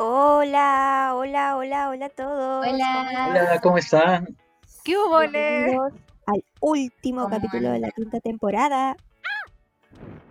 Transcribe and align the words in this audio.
Hola, 0.00 1.12
hola, 1.16 1.56
hola, 1.56 1.88
hola 1.88 2.06
a 2.06 2.08
todos. 2.08 2.64
Hola. 2.64 3.30
Hola, 3.30 3.60
¿cómo 3.60 3.78
están? 3.78 4.36
¿Qué 4.84 4.96
hubo, 4.96 5.16
al 5.16 6.44
último 6.60 7.22
¿Cómo 7.22 7.34
capítulo 7.34 7.72
de 7.72 7.80
la 7.80 7.90
quinta 7.90 8.20
temporada. 8.20 8.96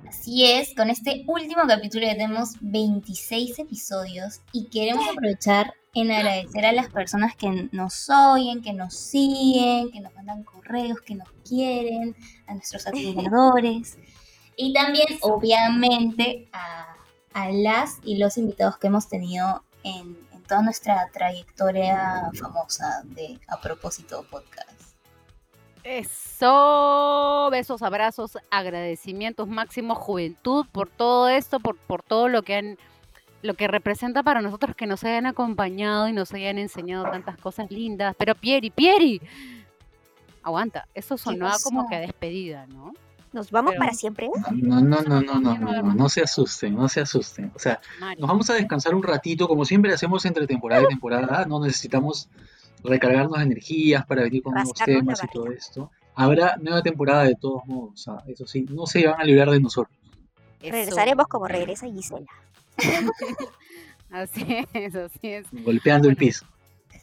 Así 0.08 0.46
es, 0.46 0.74
con 0.74 0.90
este 0.90 1.26
último 1.28 1.64
capítulo 1.68 2.06
ya 2.06 2.14
tenemos 2.14 2.52
26 2.62 3.60
episodios 3.60 4.40
y 4.54 4.70
queremos 4.70 5.06
aprovechar 5.10 5.74
en 5.94 6.12
agradecer 6.12 6.66
a 6.66 6.72
las 6.72 6.90
personas 6.90 7.36
que 7.36 7.68
nos 7.74 8.10
oyen, 8.10 8.62
que 8.62 8.72
nos 8.72 8.96
siguen, 8.96 9.92
que 9.92 10.00
nos 10.00 10.14
mandan 10.16 10.44
correos, 10.44 11.02
que 11.02 11.16
nos 11.16 11.30
quieren, 11.46 12.16
a 12.48 12.54
nuestros 12.54 12.88
admiradores 12.88 13.98
y 14.56 14.72
también, 14.72 15.08
obviamente, 15.22 16.48
a, 16.54 16.96
a 17.38 17.52
las 17.52 18.00
y 18.04 18.18
los 18.18 18.36
invitados 18.40 18.80
que 18.80 18.88
hemos 18.88 19.08
tenido 19.08 19.64
en, 19.84 20.18
en 20.34 20.42
toda 20.42 20.64
nuestra 20.64 21.08
trayectoria 21.14 22.32
famosa 22.34 23.04
de 23.06 23.40
A 23.48 23.62
Propósito 23.62 24.26
Podcast. 24.28 24.96
Eso, 25.84 27.48
besos, 27.52 27.84
abrazos, 27.84 28.40
agradecimientos 28.50 29.48
máximos, 29.48 30.00
juventud 30.00 30.66
por 30.72 30.90
todo 30.90 31.30
esto, 31.30 31.60
por, 31.60 31.78
por 31.78 32.02
todo 32.02 32.28
lo 32.28 32.42
que 32.42 32.56
han, 32.56 32.78
lo 33.44 33.54
que 33.54 33.68
representa 33.68 34.24
para 34.24 34.42
nosotros 34.42 34.76
que 34.76 34.88
nos 34.88 35.04
hayan 35.04 35.28
acompañado 35.28 36.08
y 36.08 36.14
nos 36.14 36.34
hayan 36.34 36.58
enseñado 36.58 37.04
tantas 37.04 37.38
cosas 37.38 37.70
lindas. 37.70 38.16
Pero 38.18 38.34
Pieri, 38.34 38.72
Pieri, 38.72 39.22
aguanta, 40.42 40.88
eso 40.96 41.20
sonaba 41.20 41.56
como 41.64 41.88
que 41.88 41.98
a 41.98 42.00
despedida, 42.00 42.66
¿no? 42.66 42.94
¿Nos 43.34 43.52
vamos 43.52 43.72
Pero- 43.72 43.80
para 43.80 43.94
siempre? 43.94 44.30
No, 44.52 44.82
no, 44.82 45.02
no, 45.02 45.22
no, 45.22 45.40
no, 45.40 45.58
no, 45.58 45.82
no, 45.82 45.94
no 45.94 46.10
se 46.10 46.22
asusten, 46.22 46.76
no 46.76 46.88
se 46.88 47.02
asusten. 47.02 47.52
O 47.56 47.60
sea, 47.60 47.80
nos 48.18 48.28
vamos 48.28 48.50
a 48.50 48.54
descansar 48.54 48.96
un 48.96 49.04
ratito, 49.04 49.48
como 49.48 49.66
siempre 49.66 49.94
hacemos 49.94 50.26
entre 50.26 50.48
temporada 50.48 50.84
y 50.84 50.88
temporada. 50.88 51.46
No 51.46 51.60
necesitamos 51.60 52.30
recargarnos 52.84 53.38
de 53.38 53.44
energías 53.44 54.06
para 54.06 54.24
venir 54.24 54.44
con 54.44 54.54
nuevos 54.54 54.74
temas 54.74 55.24
y 55.24 55.28
todo 55.28 55.52
esto. 55.52 55.92
Habrá 56.16 56.58
nueva 56.58 56.82
temporada 56.82 57.24
de 57.24 57.36
todos 57.36 57.66
modos, 57.68 57.94
o 57.94 57.98
sea, 57.98 58.24
eso 58.28 58.48
sí, 58.48 58.66
no 58.70 58.88
se 58.88 59.06
van 59.06 59.22
a 59.22 59.24
librar 59.24 59.50
de 59.50 59.60
nosotros. 59.60 59.96
Eso. 60.62 60.72
Regresaremos 60.72 61.28
como 61.28 61.48
regresa 61.48 61.86
Gisela. 61.86 62.26
Así 64.10 64.66
es, 64.74 64.96
así 64.96 65.20
es. 65.22 65.46
Golpeando 65.52 66.10
el 66.10 66.16
piso. 66.16 66.46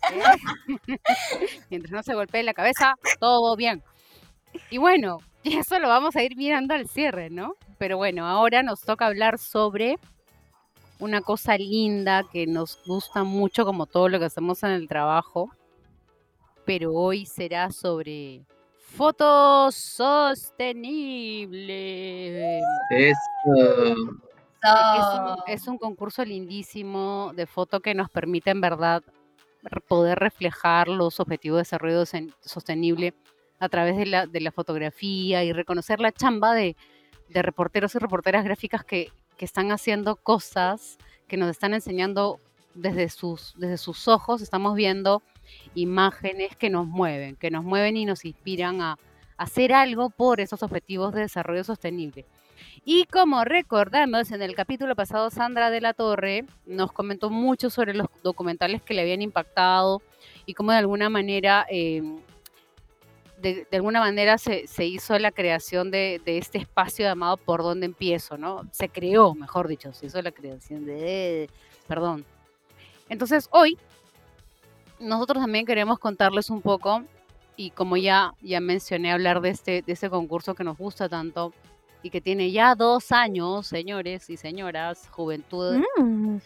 Mientras 1.71 1.93
no 1.93 2.03
se 2.03 2.15
golpee 2.15 2.43
la 2.43 2.55
cabeza, 2.55 2.95
todo 3.21 3.55
bien. 3.57 3.83
Y 4.71 4.79
bueno, 4.79 5.19
y 5.47 5.59
eso 5.59 5.79
lo 5.79 5.89
vamos 5.89 6.17
a 6.17 6.23
ir 6.23 6.37
mirando 6.37 6.75
al 6.75 6.89
cierre, 6.89 7.29
¿no? 7.29 7.57
Pero 7.79 7.99
bueno, 7.99 8.27
ahora 8.27 8.63
nos 8.63 8.81
toca 8.81 9.07
hablar 9.07 9.39
sobre 9.39 9.99
una 11.01 11.21
cosa 11.21 11.59
linda 11.59 12.25
que 12.33 12.47
nos 12.47 12.83
gusta 12.87 13.25
mucho, 13.25 13.67
como 13.67 13.85
todo 13.85 14.09
lo 14.09 14.19
que 14.19 14.25
hacemos 14.25 14.63
en 14.63 14.71
el 14.71 14.89
trabajo. 14.89 15.51
Pero 16.65 16.95
hoy 16.95 17.27
será 17.27 17.71
sobre 17.71 18.47
fotos 18.79 19.75
sostenibles. 19.75 20.65
Eso. 22.91 23.15
Es 24.67 25.05
un, 25.05 25.37
es 25.47 25.69
un 25.69 25.77
concurso 25.77 26.25
lindísimo 26.25 27.33
de 27.35 27.47
foto 27.47 27.81
que 27.81 27.95
nos 27.95 28.09
permite 28.09 28.49
en 28.49 28.63
verdad 28.63 29.03
poder 29.89 30.19
reflejar 30.19 30.89
los 30.89 31.21
objetivos 31.21 31.59
de 31.59 31.61
desarrollo 31.61 32.05
sostenible 32.41 33.13
a 33.59 33.69
través 33.69 33.97
de 33.97 34.07
la, 34.07 34.27
de 34.27 34.41
la 34.41 34.53
fotografía 34.53 35.45
y 35.45 35.53
reconocer 35.53 36.01
la 36.01 36.13
chamba 36.13 36.55
de, 36.55 36.77
de 37.29 37.43
reporteros 37.43 37.95
y 37.95 37.99
reporteras 37.99 38.45
gráficas 38.45 38.85
que, 38.85 39.11
que 39.37 39.45
están 39.45 39.73
haciendo 39.73 40.17
cosas 40.17 40.99
que 41.29 41.37
nos 41.37 41.51
están 41.51 41.75
enseñando 41.75 42.41
desde 42.75 43.09
sus, 43.09 43.55
desde 43.57 43.79
sus 43.79 44.09
ojos, 44.09 44.43
estamos 44.43 44.75
viendo 44.75 45.23
imágenes 45.75 46.57
que 46.57 46.71
nos 46.71 46.87
mueven, 46.87 47.37
que 47.37 47.51
nos 47.51 47.65
mueven 47.65 47.97
y 47.97 48.05
nos 48.05 48.25
inspiran 48.25 48.81
a, 48.81 48.93
a 48.93 48.97
hacer 49.37 49.73
algo 49.73 50.11
por 50.11 50.41
esos 50.41 50.63
objetivos 50.63 51.15
de 51.15 51.23
desarrollo 51.23 51.65
sostenible. 51.65 52.27
Y 52.85 53.05
como 53.05 53.45
recordamos, 53.45 54.31
en 54.31 54.43
el 54.43 54.55
capítulo 54.55 54.95
pasado 54.95 55.31
Sandra 55.31 55.71
de 55.71 55.81
la 55.81 55.95
Torre 55.95 56.45
nos 56.67 56.93
comentó 56.93 57.31
mucho 57.31 57.71
sobre 57.71 57.95
los 57.95 58.09
documentales 58.23 58.83
que 58.83 58.95
le 58.95 59.03
habían 59.03 59.23
impactado 59.23 60.03
y 60.47 60.55
cómo 60.55 60.73
de 60.73 60.79
alguna 60.79 61.09
manera, 61.09 61.67
eh, 61.71 62.03
de, 63.45 63.67
de 63.71 63.77
alguna 63.77 64.01
manera 64.01 64.39
se, 64.39 64.67
se 64.67 64.87
hizo 64.87 65.19
la 65.19 65.31
creación 65.31 65.91
de, 65.91 66.21
de 66.25 66.39
este 66.39 66.57
espacio 66.57 67.05
llamado 67.05 67.37
Por 67.37 67.63
dónde 67.63 67.85
empiezo, 67.85 68.39
¿no? 68.39 68.63
Se 68.73 68.89
creó, 68.89 69.35
mejor 69.35 69.69
dicho, 69.69 69.93
se 69.93 70.07
hizo 70.07 70.21
la 70.23 70.33
creación 70.33 70.87
de... 70.87 71.51
Perdón. 71.87 72.25
Entonces 73.11 73.49
hoy 73.53 73.77
nosotros 74.99 75.43
también 75.43 75.67
queremos 75.67 75.99
contarles 75.99 76.49
un 76.49 76.63
poco 76.63 77.05
y 77.57 77.71
como 77.71 77.99
ya, 77.99 78.33
ya 78.41 78.61
mencioné, 78.61 79.13
hablar 79.13 79.43
de 79.43 79.51
este, 79.51 79.83
de 79.83 79.93
este 79.93 80.09
concurso 80.09 80.55
que 80.55 80.65
nos 80.65 80.79
gusta 80.79 81.09
tanto 81.11 81.53
y 82.03 82.09
que 82.09 82.23
tiene 82.23 82.51
ya 82.51 82.75
dos 82.75 83.13
años, 83.13 83.67
señores 83.67 84.31
y 84.31 84.39
señoras, 84.39 85.09
juventud, 85.11 85.83
Mm, 85.99 86.39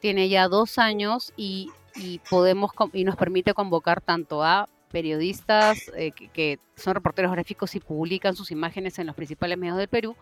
tiene 0.00 0.28
ya 0.28 0.46
dos 0.46 0.78
años 0.78 1.32
y, 1.36 1.70
y 1.96 2.20
podemos 2.30 2.70
y 2.92 3.02
nos 3.02 3.16
permite 3.16 3.54
convocar 3.54 4.00
tanto 4.00 4.44
a 4.44 4.68
periodistas 4.94 5.90
eh, 5.96 6.12
que, 6.12 6.60
son 6.76 6.94
reporteros 6.94 7.32
gráficos 7.32 7.74
y 7.74 7.80
publican 7.80 8.36
sus 8.36 8.52
imágenes 8.52 8.96
en 9.00 9.08
los 9.08 9.16
principales 9.16 9.58
medios 9.58 9.76
del 9.76 9.88
Perú 9.88 10.14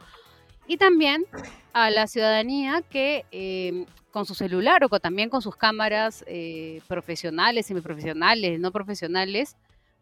y 0.66 0.78
también 0.78 1.26
a 1.74 1.90
la 1.90 2.06
ciudadanía 2.06 2.80
que 2.80 3.26
eh, 3.32 3.84
con 4.10 4.24
su 4.24 4.34
celular 4.34 4.82
o 4.90 4.98
también 4.98 5.28
con 5.28 5.42
sus 5.42 5.56
cámaras 5.56 6.24
eh, 6.26 6.80
profesionales, 6.88 7.66
semiprofesionales, 7.66 8.58
no 8.60 8.72
profesionales, 8.72 9.56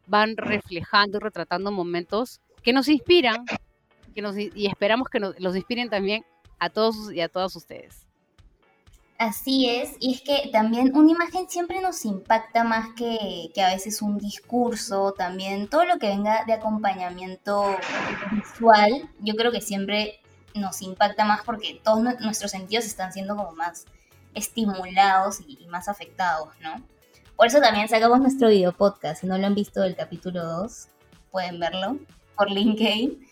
van 0.07 0.37
reflejando 0.37 1.19
y 1.19 1.21
retratando 1.21 1.73
momentos 1.73 2.41
que 2.63 2.73
nos 2.73 2.87
inspiran 2.87 3.45
que 4.15 4.23
nos, 4.23 4.37
y 4.39 4.67
esperamos 4.67 5.09
que 5.09 5.19
nos, 5.19 5.39
los 5.41 5.57
inspiren 5.57 5.91
también 5.91 6.25
a 6.61 6.71
todos 6.71 7.13
y 7.13 7.21
a 7.21 7.29
todas 7.29 7.57
ustedes. 7.57 8.07
Así 9.21 9.69
es, 9.69 9.97
y 10.01 10.15
es 10.15 10.23
que 10.23 10.49
también 10.51 10.97
una 10.97 11.11
imagen 11.11 11.47
siempre 11.47 11.83
nos 11.83 12.07
impacta 12.07 12.65
más 12.65 12.95
que, 12.97 13.51
que 13.55 13.61
a 13.63 13.69
veces 13.69 14.01
un 14.01 14.17
discurso, 14.17 15.13
también 15.13 15.69
todo 15.69 15.85
lo 15.85 15.99
que 15.99 16.09
venga 16.09 16.47
de 16.47 16.55
acompañamiento 16.55 17.77
visual, 18.33 19.11
yo 19.19 19.35
creo 19.35 19.53
que 19.53 19.61
siempre 19.61 20.21
nos 20.55 20.81
impacta 20.81 21.27
más 21.27 21.43
porque 21.45 21.83
todos 21.85 22.01
nu- 22.03 22.17
nuestros 22.21 22.51
sentidos 22.51 22.87
están 22.87 23.13
siendo 23.13 23.37
como 23.37 23.53
más 23.53 23.85
estimulados 24.33 25.41
y, 25.47 25.59
y 25.61 25.67
más 25.67 25.89
afectados, 25.91 26.49
¿no? 26.63 26.83
Por 27.37 27.47
eso 27.47 27.61
también 27.61 27.89
sacamos 27.91 28.21
nuestro 28.21 28.49
video 28.49 28.73
podcast, 28.73 29.21
si 29.21 29.27
no 29.27 29.37
lo 29.37 29.47
han 29.47 29.55
visto 29.55 29.83
del 29.83 29.97
capítulo 29.97 30.43
2, 30.47 30.89
pueden 31.31 31.61
verlo 31.61 31.99
por 32.37 32.51
LinkedIn. 32.51 33.27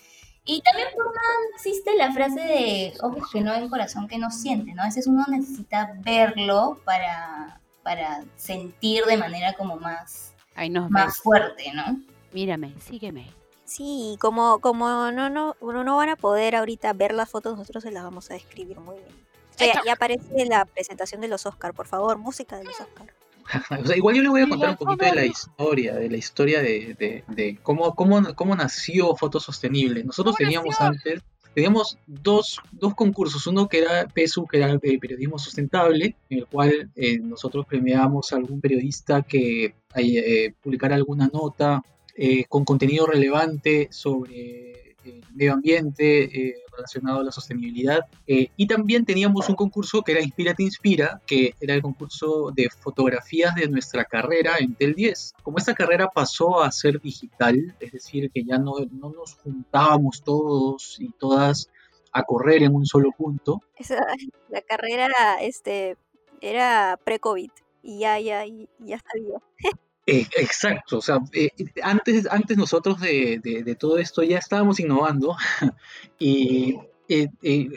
Y 0.51 0.63
también 0.63 0.89
por 0.97 1.05
no 1.05 1.21
existe 1.55 1.95
la 1.95 2.11
frase 2.11 2.41
de 2.41 2.95
ojos 3.03 3.31
que 3.31 3.43
no 3.43 3.53
ven, 3.53 3.69
corazón 3.69 4.09
que 4.09 4.17
no 4.17 4.31
siente, 4.31 4.73
¿no? 4.73 4.81
A 4.81 4.87
veces 4.87 5.07
uno 5.07 5.23
necesita 5.29 5.93
verlo 5.99 6.81
para, 6.87 7.61
para 7.83 8.25
sentir 8.37 9.05
de 9.05 9.19
manera 9.19 9.53
como 9.53 9.77
más, 9.77 10.33
nos 10.71 10.91
más 10.91 11.07
ves. 11.09 11.17
fuerte, 11.19 11.71
¿no? 11.75 12.01
Mírame, 12.33 12.75
sígueme. 12.81 13.31
Sí, 13.67 14.17
como, 14.23 14.61
como 14.61 14.89
no, 15.13 15.29
no, 15.29 15.55
no, 15.61 15.85
no 15.85 15.97
van 15.99 16.09
a 16.09 16.17
poder 16.17 16.57
ahorita 16.57 16.95
ver 16.95 17.13
las 17.13 17.29
fotos, 17.29 17.59
nosotros 17.59 17.83
se 17.85 17.91
las 17.91 18.03
vamos 18.03 18.31
a 18.31 18.35
describir 18.35 18.81
muy 18.81 18.97
bien. 18.97 19.27
O 19.55 19.59
sea, 19.59 19.67
Hecho. 19.67 19.81
ya 19.85 19.93
aparece 19.93 20.47
la 20.47 20.65
presentación 20.65 21.21
de 21.21 21.29
los 21.29 21.45
Oscar, 21.45 21.75
por 21.75 21.87
favor, 21.87 22.17
música 22.17 22.57
de 22.57 22.65
los 22.65 22.81
Oscar. 22.81 23.13
O 23.83 23.87
sea, 23.87 23.97
igual 23.97 24.17
yo 24.17 24.23
le 24.23 24.29
voy 24.29 24.43
a 24.43 24.49
contar 24.49 24.71
un 24.71 24.77
poquito 24.77 25.05
de 25.05 25.15
la 25.15 25.25
historia, 25.27 25.95
de 25.95 26.11
la 26.11 26.17
historia 26.17 26.61
de, 26.63 26.95
de- 26.99 27.25
de 27.29 27.59
cómo, 27.63 27.95
cómo, 27.95 28.35
cómo 28.35 28.55
nació 28.57 29.15
Foto 29.17 29.41
Sostenible. 29.41 30.05
Nosotros 30.05 30.37
¿Cómo 30.37 30.47
teníamos 30.47 30.75
nació? 30.81 30.87
antes, 30.87 31.23
teníamos 31.55 31.99
dos, 32.07 32.61
dos 32.73 32.95
concursos, 32.95 33.47
uno 33.47 33.69
que 33.69 33.79
era 33.79 34.07
PESU, 34.07 34.47
que 34.47 34.59
era 34.59 34.71
el 34.71 34.79
periodismo 34.81 35.39
sustentable, 35.39 36.15
en 36.31 36.39
el 36.39 36.47
cual 36.47 36.91
eh, 36.95 37.19
nosotros 37.19 37.67
premiábamos 37.67 38.33
a 38.33 38.37
algún 38.37 38.61
periodista 38.61 39.23
que 39.23 39.75
eh, 39.97 40.53
publicara 40.63 40.95
alguna 40.95 41.29
nota 41.33 41.83
eh, 42.15 42.45
con 42.49 42.65
contenido 42.65 43.07
relevante 43.07 43.89
sobre 43.91 44.88
el 45.09 45.25
medio 45.35 45.53
ambiente 45.55 46.25
eh, 46.25 46.55
relacionado 46.73 47.21
a 47.21 47.25
la 47.25 47.33
sostenibilidad. 47.33 48.01
Eh, 48.27 48.49
y 48.57 48.67
también 48.67 49.05
teníamos 49.05 49.49
un 49.49 49.55
concurso 49.57 50.03
que 50.03 50.13
era 50.13 50.23
Inspira 50.23 50.55
Te 50.55 50.63
Inspira, 50.63 51.21
que 51.27 51.55
era 51.61 51.75
el 51.75 51.83
concurso 51.83 52.51
de 52.55 52.69
fotografías 52.71 53.55
de 53.55 53.69
nuestra 53.69 54.05
carrera 54.05 54.59
en 54.59 54.75
TEL 54.75 54.95
10. 54.95 55.35
Como 55.43 55.59
esta 55.59 55.75
carrera 55.75 56.09
pasó 56.09 56.63
a 56.63 56.71
ser 56.73 57.01
digital, 57.01 57.77
es 57.81 57.93
decir, 57.93 58.31
que 58.33 58.45
ya 58.45 58.59
no, 58.59 58.75
no 58.91 59.11
nos 59.11 59.35
juntábamos 59.37 60.23
todos 60.23 60.97
y 61.01 61.11
todas 61.19 61.69
a 62.13 62.23
correr 62.23 62.63
en 62.63 62.75
un 62.75 62.87
solo 62.87 63.11
punto, 63.17 63.61
Esa, 63.77 63.97
la 64.49 64.63
carrera 64.63 65.09
este, 65.41 65.97
era 66.41 66.99
pre-COVID 67.05 67.51
y 67.83 67.99
ya, 68.01 68.19
ya, 68.19 68.47
y- 68.47 68.69
ya 68.79 68.97
está 68.97 69.11
viva. 69.15 69.41
Eh, 70.11 70.27
exacto, 70.39 70.97
o 70.99 71.01
sea, 71.03 71.19
eh, 71.35 71.51
antes, 71.83 72.27
antes 72.31 72.57
nosotros 72.57 72.99
de, 72.99 73.41
de- 73.43 73.75
todo 73.75 73.99
esto 73.99 74.23
ya 74.23 74.39
estábamos 74.39 74.81
innovando 74.81 75.37
y 76.19 76.79
eh, 77.11 77.29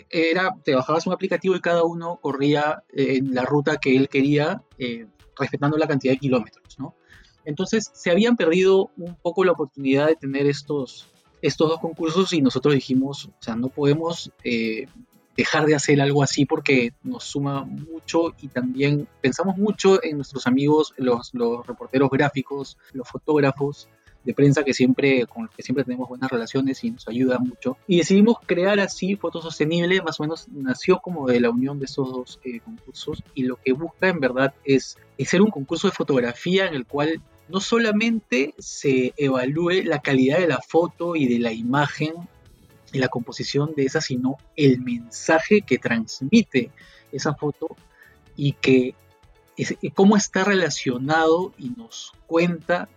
era, 0.09 0.55
te 0.63 0.73
bajabas 0.73 1.05
un 1.07 1.11
aplicativo 1.11 1.57
y 1.57 1.59
cada 1.59 1.83
uno 1.83 2.19
corría 2.21 2.83
la 2.93 3.43
ruta 3.43 3.77
que 3.81 3.97
él 3.97 4.07
quería, 4.07 4.63
respetando 5.37 5.75
la 5.77 5.87
cantidad 5.87 6.13
de 6.13 6.19
kilómetros, 6.19 6.79
¿no? 6.79 6.95
Entonces 7.43 7.91
se 7.93 8.11
habían 8.11 8.37
perdido 8.37 8.91
un 8.95 9.15
poco 9.21 9.43
la 9.43 9.51
oportunidad 9.51 10.07
de 10.07 10.15
tener 10.15 10.45
estos, 10.45 11.11
estos 11.41 11.67
dos 11.67 11.79
concursos 11.81 12.31
y 12.31 12.41
nosotros 12.41 12.73
dijimos, 12.75 13.25
o 13.25 13.41
sea, 13.41 13.57
no 13.57 13.67
podemos 13.67 14.31
dejar 15.35 15.65
de 15.65 15.75
hacer 15.75 16.01
algo 16.01 16.23
así 16.23 16.45
porque 16.45 16.93
nos 17.03 17.23
suma 17.23 17.63
mucho 17.63 18.35
y 18.41 18.47
también 18.47 19.07
pensamos 19.21 19.57
mucho 19.57 20.03
en 20.03 20.17
nuestros 20.17 20.47
amigos, 20.47 20.93
los, 20.97 21.31
reporteros 21.65 22.09
gráficos, 22.09 22.77
los 22.93 23.07
fotógrafos, 23.07 23.87
de 24.23 24.35
prensa 24.35 24.63
que 24.63 24.73
siempre, 24.73 25.25
con 25.25 25.45
los 25.45 25.55
que 25.55 25.63
siempre 25.63 25.83
tenemos 25.83 26.07
buenas 26.07 26.29
relaciones 26.29 26.83
y 26.83 26.91
nos 26.91 27.07
ayuda 27.07 27.39
mucho. 27.39 27.77
Y 27.87 27.97
decidimos 27.97 28.37
crear 28.45 28.79
así 28.79 29.15
Foto 29.15 29.41
Sostenible, 29.41 30.01
más 30.03 30.19
o 30.19 30.23
menos 30.23 30.47
nació 30.49 30.99
como 30.99 31.27
de 31.27 31.39
la 31.39 31.49
unión 31.49 31.79
de 31.79 31.85
estos 31.85 32.11
dos 32.11 32.39
eh, 32.43 32.59
concursos 32.59 33.23
y 33.33 33.43
lo 33.43 33.55
que 33.55 33.73
busca 33.73 34.09
en 34.09 34.19
verdad 34.19 34.53
es, 34.63 34.97
es 35.17 35.29
ser 35.29 35.41
un 35.41 35.49
concurso 35.49 35.87
de 35.87 35.93
fotografía 35.93 36.67
en 36.67 36.75
el 36.75 36.85
cual 36.85 37.19
no 37.49 37.59
solamente 37.59 38.53
se 38.59 39.13
evalúe 39.17 39.83
la 39.83 39.99
calidad 39.99 40.39
de 40.39 40.47
la 40.47 40.59
foto 40.59 41.15
y 41.15 41.27
de 41.27 41.39
la 41.39 41.51
imagen 41.51 42.13
la 42.99 43.07
composición 43.07 43.73
de 43.75 43.85
esa, 43.85 44.01
sino 44.01 44.37
el 44.55 44.81
mensaje 44.81 45.61
que 45.61 45.77
transmite 45.77 46.71
esa 47.11 47.33
foto 47.33 47.75
y 48.35 48.53
que 48.53 48.95
cómo 49.93 50.17
está 50.17 50.43
relacionado 50.43 51.53
y 51.57 51.69
nos 51.69 52.13
cuenta 52.27 52.89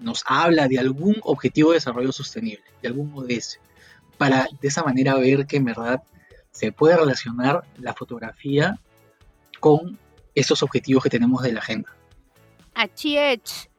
nos 0.00 0.24
habla 0.26 0.68
de 0.68 0.78
algún 0.78 1.16
objetivo 1.22 1.70
de 1.70 1.76
desarrollo 1.76 2.12
sostenible, 2.12 2.64
de 2.82 2.88
algún 2.88 3.12
ODS, 3.14 3.60
para 4.18 4.48
de 4.60 4.68
esa 4.68 4.82
manera 4.82 5.14
ver 5.14 5.46
que 5.46 5.56
en 5.56 5.64
verdad 5.64 6.02
se 6.50 6.72
puede 6.72 6.96
relacionar 6.96 7.64
la 7.78 7.94
fotografía 7.94 8.78
con 9.60 9.98
esos 10.34 10.62
objetivos 10.62 11.02
que 11.02 11.10
tenemos 11.10 11.42
de 11.42 11.52
la 11.52 11.60
agenda. 11.60 11.94
Achiech. 12.74 13.70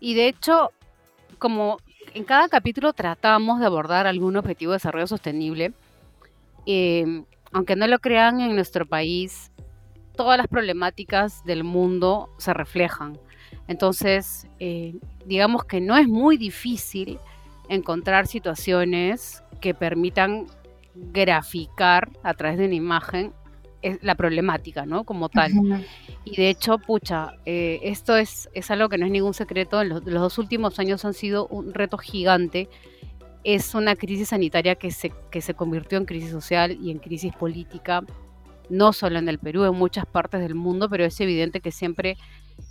Y 0.00 0.14
de 0.14 0.28
hecho, 0.28 0.72
como 1.38 1.78
en 2.12 2.24
cada 2.24 2.48
capítulo 2.48 2.92
tratamos 2.92 3.60
de 3.60 3.66
abordar 3.66 4.06
algún 4.06 4.36
objetivo 4.36 4.72
de 4.72 4.76
desarrollo 4.76 5.06
sostenible, 5.06 5.72
eh, 6.66 7.24
aunque 7.52 7.76
no 7.76 7.86
lo 7.86 7.98
crean 7.98 8.40
en 8.40 8.54
nuestro 8.54 8.86
país, 8.86 9.50
todas 10.16 10.38
las 10.38 10.48
problemáticas 10.48 11.44
del 11.44 11.64
mundo 11.64 12.30
se 12.38 12.52
reflejan. 12.54 13.18
Entonces, 13.68 14.46
eh, 14.58 14.94
digamos 15.24 15.64
que 15.64 15.80
no 15.80 15.96
es 15.96 16.08
muy 16.08 16.36
difícil 16.36 17.18
encontrar 17.68 18.26
situaciones 18.26 19.42
que 19.60 19.74
permitan 19.74 20.46
graficar 20.94 22.10
a 22.22 22.34
través 22.34 22.58
de 22.58 22.66
una 22.66 22.74
imagen 22.74 23.32
eh, 23.84 23.98
la 24.00 24.14
problemática, 24.14 24.86
¿no? 24.86 25.04
Como 25.04 25.28
tal. 25.28 25.52
Y 26.24 26.36
de 26.36 26.48
hecho, 26.48 26.78
pucha, 26.78 27.34
eh, 27.44 27.80
esto 27.82 28.16
es, 28.16 28.48
es 28.54 28.70
algo 28.70 28.88
que 28.88 28.96
no 28.96 29.04
es 29.04 29.12
ningún 29.12 29.34
secreto. 29.34 29.84
los, 29.84 30.02
los, 30.04 30.22
dos 30.22 30.38
últimos 30.38 30.78
años 30.78 31.04
han 31.04 31.12
sido 31.12 31.46
un 31.48 31.74
reto 31.74 31.98
gigante. 31.98 32.70
Es 33.44 33.74
una 33.74 33.94
crisis 33.94 34.28
sanitaria 34.28 34.74
que 34.76 34.90
se, 34.90 35.12
que 35.30 35.42
se 35.42 35.52
convirtió 35.52 35.98
en 35.98 36.06
crisis 36.06 36.30
social 36.30 36.78
y 36.80 36.90
en 36.90 36.98
crisis 36.98 37.34
política, 37.34 38.02
no 38.70 38.94
solo 38.94 39.18
en 39.18 39.28
el 39.28 39.38
Perú, 39.38 39.64
en 39.64 39.74
muchas 39.74 40.06
partes 40.06 40.40
del 40.40 40.54
mundo, 40.54 40.88
pero 40.88 41.04
es 41.04 41.20
evidente 41.20 41.60
que 41.60 41.70
siempre 41.70 42.16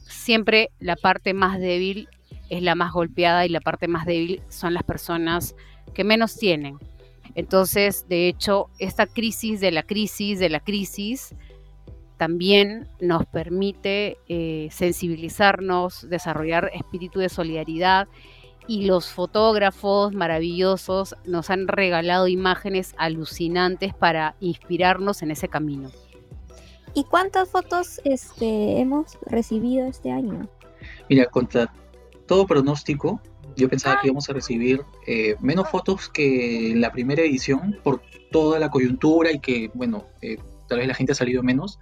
siempre 0.08 0.72
la 0.80 0.96
parte 0.96 1.36
más 1.36 1.60
débil 1.60 2.08
es 2.50 2.64
la 2.64 2.74
más 2.74 2.92
golpeada 2.92 3.46
y 3.46 3.50
la 3.50 3.62
parte 3.62 3.88
más 3.88 4.08
débil 4.08 4.42
son 4.50 4.74
las 4.74 4.84
personas 4.84 5.56
que 5.94 6.04
menos 6.04 6.38
tienen. 6.38 6.80
Entonces, 7.36 8.06
de 8.08 8.28
hecho, 8.28 8.70
esta 8.80 9.06
crisis 9.08 9.60
de 9.60 9.72
la 9.72 9.84
crisis 9.84 10.40
de 10.40 10.50
la 10.50 10.60
crisis 10.60 11.36
también 12.18 12.88
nos 13.02 13.26
permite 13.26 14.18
eh, 14.28 14.70
sensibilizarnos, 14.72 16.08
desarrollar 16.10 16.72
espíritu 16.74 17.20
de 17.20 17.30
solidaridad 17.30 18.08
y 18.68 18.86
los 18.86 19.12
fotógrafos 19.12 20.14
maravillosos 20.14 21.16
nos 21.26 21.50
han 21.50 21.68
regalado 21.68 22.28
imágenes 22.28 22.94
alucinantes 22.98 23.94
para 23.94 24.36
inspirarnos 24.40 25.22
en 25.22 25.32
ese 25.32 25.50
camino. 25.50 25.92
¿Y 26.94 27.04
cuántas 27.06 27.50
fotos 27.50 28.00
este, 28.04 28.80
hemos 28.80 29.18
recibido 29.26 29.88
este 29.88 30.12
año? 30.12 30.48
Mira, 31.10 31.26
contra 31.26 31.74
todo 32.28 32.46
pronóstico, 32.46 33.20
yo 33.56 33.70
pensaba 33.70 34.00
que 34.02 34.08
íbamos 34.08 34.30
a 34.30 34.34
recibir 34.34 34.82
eh, 35.08 35.36
menos 35.40 35.70
fotos 35.70 36.10
que 36.10 36.72
en 36.72 36.82
la 36.82 36.92
primera 36.92 37.22
edición 37.22 37.80
por 37.84 38.02
toda 38.32 38.60
la 38.60 38.70
coyuntura 38.70 39.32
y 39.32 39.40
que, 39.40 39.72
bueno, 39.74 40.06
eh, 40.22 40.38
tal 40.68 40.80
vez 40.80 40.88
la 40.88 40.94
gente 40.94 41.12
ha 41.12 41.16
salido 41.16 41.44
menos. 41.44 41.80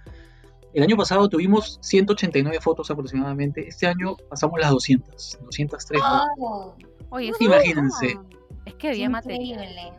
El 0.74 0.82
año 0.82 0.96
pasado 0.96 1.28
tuvimos 1.28 1.78
189 1.82 2.60
fotos 2.60 2.90
aproximadamente. 2.90 3.68
Este 3.68 3.86
año 3.86 4.16
pasamos 4.28 4.58
las 4.60 4.70
200, 4.70 5.38
203 5.44 6.00
fotos. 6.00 6.74
Oye, 7.10 7.32
Imagínense. 7.40 8.18
Es 8.64 8.74
que 8.74 8.88
había 8.88 9.10
material. 9.10 9.92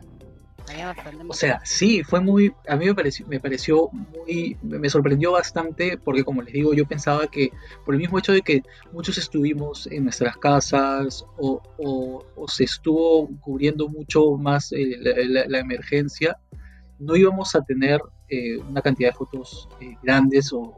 O 1.28 1.34
sea, 1.34 1.60
sí, 1.64 2.02
fue 2.02 2.20
muy, 2.20 2.54
a 2.66 2.76
mí 2.76 2.86
me 2.86 2.94
pareció, 2.94 3.26
me 3.26 3.38
pareció 3.38 3.90
muy, 3.92 4.56
me 4.62 4.88
sorprendió 4.88 5.32
bastante 5.32 5.98
porque 5.98 6.24
como 6.24 6.42
les 6.42 6.54
digo, 6.54 6.72
yo 6.72 6.86
pensaba 6.86 7.26
que 7.26 7.50
por 7.84 7.94
el 7.94 8.00
mismo 8.00 8.18
hecho 8.18 8.32
de 8.32 8.42
que 8.42 8.62
muchos 8.92 9.18
estuvimos 9.18 9.86
en 9.86 10.04
nuestras 10.04 10.36
casas 10.38 11.24
o, 11.36 11.60
se 12.48 12.64
estuvo 12.64 13.28
cubriendo 13.40 13.88
mucho 13.88 14.36
más 14.36 14.72
eh, 14.72 14.96
la, 14.98 15.58
emergencia, 15.58 16.38
no 16.98 17.16
íbamos 17.16 17.54
a 17.54 17.62
tener 17.62 18.00
eh, 18.28 18.56
una 18.58 18.80
cantidad 18.80 19.10
de 19.10 19.16
fotos 19.16 19.68
eh, 19.80 19.96
grandes 20.02 20.52
o, 20.52 20.74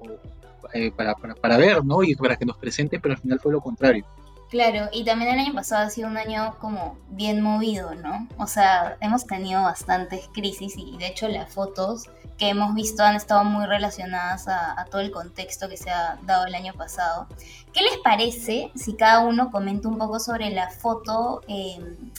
para, 0.97 1.15
para, 1.15 1.35
para 1.35 1.57
ver, 1.57 1.85
¿no? 1.85 2.03
Y 2.03 2.15
para 2.15 2.37
que 2.37 2.45
nos 2.45 2.59
presenten, 2.59 3.01
pero 3.01 3.15
al 3.15 3.21
final 3.21 3.39
fue 3.41 3.53
lo 3.53 3.61
contrario. 3.61 4.05
Claro, 4.51 4.89
y 4.93 5.05
también 5.05 5.35
el 5.35 5.41
año 5.41 5.55
pasado 5.55 5.87
ha 5.87 5.91
sido 5.91 6.09
un 6.09 6.17
año 6.17 6.57
como 6.61 6.97
bien 7.09 7.41
movido, 7.41 7.97
¿no? 7.97 8.29
O 8.39 8.47
sea, 8.47 8.97
hemos 9.01 9.27
tenido 9.27 9.63
bastantes 9.63 10.29
crisis 10.33 10.75
y 10.77 10.97
de 10.99 11.09
hecho 11.09 11.27
las 11.27 11.53
fotos 11.53 12.05
que 12.39 12.51
hemos 12.51 12.75
visto 12.75 13.03
han 13.03 13.17
estado 13.17 13.43
muy 13.45 13.67
relacionadas 13.67 14.47
a, 14.47 14.85
todo 14.91 15.01
el 15.01 15.11
contexto 15.11 15.69
que 15.69 15.77
se 15.77 15.91
ha 15.91 16.19
dado 16.23 16.47
el 16.47 16.55
año 16.55 16.75
pasado. 16.75 17.27
¿Qué 17.73 17.83
les 17.83 17.99
parece 18.05 18.71
si 18.77 18.95
cada 18.95 19.21
uno 19.21 19.51
comenta 19.51 19.89
un 19.89 19.99
poco 19.99 20.21
sobre 20.21 20.51
la 20.51 20.71
foto 20.71 21.41
em, 21.49 22.13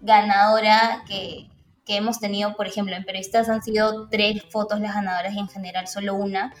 ganadora 0.00 1.02
que, 1.08 1.48
hemos 1.86 2.20
tenido, 2.20 2.56
por 2.56 2.66
ejemplo, 2.66 2.94
en 2.94 3.04
periodistas 3.04 3.48
han 3.48 3.62
sido 3.62 4.08
tres 4.08 4.42
fotos 4.50 4.80
las 4.80 4.94
ganadoras 4.94 5.34
y 5.34 5.38
en 5.38 5.48
general 5.48 5.86
solo 5.86 6.14
una, 6.14 6.54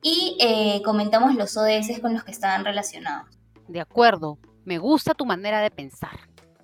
y 0.00 0.38
eh, 0.40 0.80
comentamos 0.84 1.34
los 1.34 1.56
ODS 1.56 2.00
con 2.00 2.14
los 2.14 2.24
que 2.24 2.30
estaban 2.30 2.64
relacionados. 2.64 3.28
De 3.68 3.80
acuerdo, 3.80 4.38
me 4.64 4.78
gusta 4.78 5.14
tu 5.14 5.26
manera 5.26 5.60
de 5.60 5.70
pensar. 5.70 6.18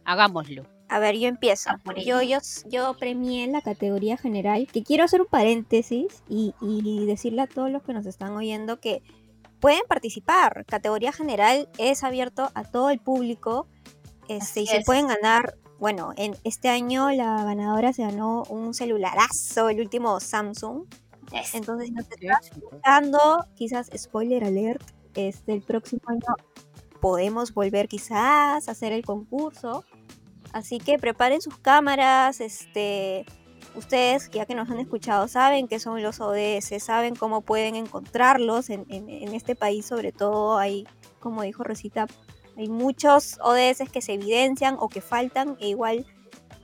Hagámoslo. 0.05 0.67
A 0.89 0.99
ver, 0.99 1.17
yo 1.17 1.29
empiezo. 1.29 1.71
Ah, 1.71 1.79
yo, 2.05 2.21
yo, 2.21 2.39
yo 2.69 2.97
premié 2.99 3.45
en 3.45 3.53
la 3.53 3.61
categoría 3.61 4.17
general, 4.17 4.67
que 4.67 4.83
quiero 4.83 5.05
hacer 5.05 5.21
un 5.21 5.29
paréntesis 5.29 6.25
y, 6.29 6.53
decirle 7.07 7.43
a 7.43 7.47
todos 7.47 7.71
los 7.71 7.83
que 7.85 7.93
nos 7.93 8.07
están 8.07 8.33
oyendo 8.33 8.81
que 8.81 9.03
pueden 9.61 9.83
participar. 9.89 10.65
Categoría 10.67 11.13
general 11.13 11.69
es 11.79 12.03
abierto 12.03 12.51
a 12.55 12.65
todo 12.65 12.91
el 12.91 12.99
público 12.99 13.69
este, 14.29 14.63
y 14.63 14.67
se 14.67 14.81
pueden 14.81 15.07
ganar. 15.07 15.55
Bueno, 15.79 16.13
en 16.17 16.37
este 16.43 16.69
año 16.69 17.11
la 17.11 17.45
ganadora 17.45 17.93
se 17.93 18.03
ganó 18.03 18.43
un 18.49 18.75
celularazo, 18.75 19.69
el 19.69 19.81
último 19.81 20.19
Samsung. 20.19 20.87
Entonces, 21.55 21.87
si 21.87 21.95
nos 21.95 22.09
estás 22.11 22.51
escuchando, 22.51 23.47
quizás 23.55 23.89
spoiler 23.97 24.43
alert, 24.43 24.83
este, 25.15 25.53
el 25.55 25.63
próximo 25.63 26.03
año 26.07 26.35
podemos 27.01 27.55
volver 27.55 27.89
quizás 27.89 28.69
a 28.69 28.73
hacer 28.73 28.93
el 28.93 29.05
concurso. 29.05 29.85
Así 30.53 30.79
que 30.79 30.99
preparen 30.99 31.41
sus 31.41 31.57
cámaras, 31.59 32.41
este, 32.41 33.25
ustedes 33.75 34.31
ya 34.31 34.47
que 34.47 34.55
nos 34.55 34.69
han 34.71 34.81
escuchado 34.81 35.29
saben 35.29 35.69
qué 35.69 35.79
son 35.79 36.03
los 36.03 36.21
ODS, 36.21 36.83
saben 36.83 37.15
cómo 37.15 37.43
pueden 37.43 37.77
encontrarlos 37.77 38.71
en, 38.71 38.87
este 38.89 39.55
país 39.55 39.87
sobre 39.87 40.13
todo 40.13 40.59
hay, 40.59 40.87
como 41.21 41.43
dijo 41.43 41.63
Rosita, 41.63 42.07
hay 42.57 42.69
muchos 42.69 43.39
ODS 43.43 43.89
que 43.93 44.03
se 44.03 44.15
evidencian 44.15 44.77
o 44.79 44.89
que 44.89 45.01
faltan 45.01 45.57
e 45.61 45.69
igual 45.69 46.07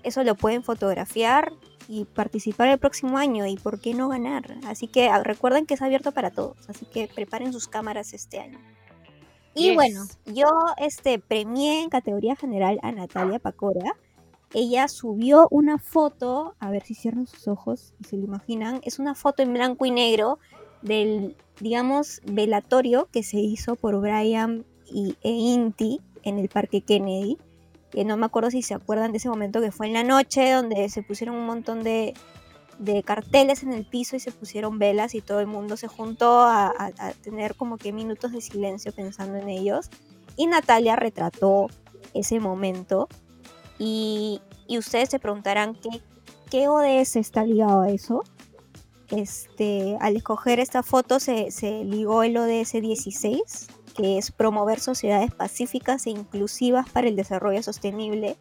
eso 0.02 0.25
lo 0.25 0.35
pueden 0.35 0.62
fotografiar 0.62 1.52
y 1.88 2.05
participar 2.05 2.69
el 2.69 2.78
próximo 2.78 3.19
año 3.19 3.47
y 3.47 3.57
por 3.57 3.81
qué 3.81 3.95
no 3.95 4.09
ganar. 4.09 4.57
Así 4.66 4.88
que 4.88 5.09
ah, 5.09 5.23
recuerden 5.23 5.66
que 5.66 5.75
es 5.75 5.83
abierto 5.83 6.12
para 6.12 6.31
todos, 6.31 6.69
así 6.69 6.87
que 6.87 7.09
preparen 7.12 7.52
sus 7.52 7.69
cámaras 7.69 8.12
este 8.12 8.40
año. 8.40 8.59
Y 9.57 9.75
bueno, 9.75 10.05
yo 10.27 10.47
este, 10.77 11.19
premié 11.19 11.83
en 11.83 11.89
categoría 11.89 12.37
general 12.37 12.79
a 12.83 12.93
Natalia 12.93 13.39
Pacora. 13.39 13.97
Ella 14.53 14.87
subió 14.87 15.49
una 15.51 15.79
foto, 15.79 16.55
a 16.61 16.71
ver 16.71 16.85
si 16.85 16.95
cierran 16.95 17.27
sus 17.27 17.49
ojos 17.49 17.95
y 18.01 18.05
se 18.05 18.17
lo 18.17 18.25
imaginan, 18.25 18.81
es 18.85 18.99
una 18.99 19.15
foto 19.15 19.43
en 19.43 19.53
blanco 19.53 19.87
y 19.87 19.91
negro 19.91 20.39
del, 20.83 21.37
digamos, 21.61 22.21
velatorio 22.25 23.09
que 23.11 23.23
se 23.23 23.39
hizo 23.39 23.77
por 23.77 24.01
Brian 24.01 24.65
y, 24.87 25.17
e 25.23 25.31
Inti 25.31 26.01
en 26.23 26.39
el 26.39 26.49
Parque 26.49 26.83
Kennedy. 26.83 27.39
Que 27.91 28.05
no 28.05 28.17
me 28.17 28.27
acuerdo 28.27 28.51
si 28.51 28.63
se 28.63 28.75
acuerdan 28.75 29.13
de 29.13 29.19
ese 29.19 29.29
momento 29.29 29.61
que 29.61 29.73
fue 29.73 29.87
en 29.87 29.95
la 29.95 30.05
noche, 30.05 30.53
donde 30.53 30.89
se 30.91 31.03
pusieron 31.03 31.35
un 31.35 31.47
montón 31.47 31.83
de, 31.83 32.15
de 32.78 33.02
carteles 33.02 33.62
en 33.62 33.73
el 33.73 33.85
piso 33.85 34.16
y 34.16 34.21
se 34.21 34.33
pusieron 34.33 34.78
velas 34.78 35.14
y 35.14 35.21
todo 35.21 35.40
el 35.40 35.47
mundo 35.47 35.76
se 35.76 35.88
juntó 35.88 36.40
a, 36.42 36.73
tener 37.23 37.54
como 37.54 37.78
que 37.78 37.92
minutos 37.92 38.33
de 38.33 38.40
silencio 38.40 38.92
pensando 38.92 39.38
en 39.38 39.49
ellos. 39.49 39.90
Y 40.37 40.47
Natalia 40.47 40.97
retrató 40.97 41.68
ese 42.14 42.40
momento. 42.40 43.09
Y, 43.78 44.40
ustedes 44.68 45.11
se 45.11 45.18
preguntarán 45.18 45.75
qué, 45.75 46.02
qué 46.50 46.68
ODS 46.68 47.16
está 47.16 47.45
ligado 47.45 47.83
a 47.83 47.90
eso. 47.90 48.25
Este, 49.09 49.97
al 50.00 50.16
escoger 50.16 50.59
esta 50.59 50.83
foto 50.83 51.21
se, 51.21 51.50
se 51.52 51.85
ligó 51.85 52.25
el 52.25 52.37
ODS 52.37 52.73
16, 52.73 53.68
que 53.97 54.18
es 54.18 54.33
promover 54.33 54.80
sociedades 54.80 55.33
pacíficas 55.33 56.06
e 56.06 56.11
inclusivas 56.11 56.90
para 56.90 57.09
el 57.09 57.16
desarrollo 57.16 57.62
sostenible, 57.62 58.37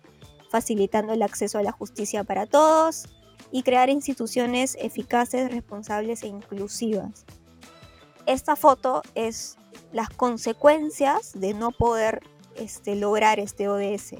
facilitando 0.50 1.14
el 1.14 1.22
acceso 1.22 1.60
a 1.60 1.64
la 1.64 1.72
justicia 1.72 2.24
para 2.24 2.48
todos, 2.48 3.06
y 3.52 3.64
crear 3.64 3.90
instituciones 3.90 4.78
eficaces, 4.80 5.52
responsables 5.52 6.24
e 6.24 6.28
inclusivas. 6.28 7.26
Esta 8.26 8.56
foto 8.56 9.02
es 9.14 9.58
las 9.92 10.10
consecuencias 10.10 11.40
de 11.40 11.54
no 11.54 11.72
poder 11.72 12.22
este, 12.56 12.96
lograr 12.96 13.40
este 13.40 13.70
ODS. 13.70 14.16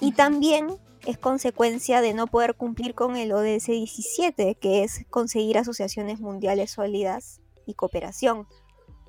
Y 0.00 0.12
también 0.12 0.68
es 1.06 1.18
consecuencia 1.18 2.00
de 2.00 2.14
no 2.14 2.26
poder 2.26 2.54
cumplir 2.54 2.94
con 2.94 3.16
el 3.16 3.32
ODS 3.32 3.66
17, 3.66 4.54
que 4.56 4.84
es 4.84 5.04
conseguir 5.10 5.58
asociaciones 5.58 6.20
mundiales 6.20 6.72
sólidas 6.72 7.40
y 7.66 7.74
cooperación. 7.74 8.46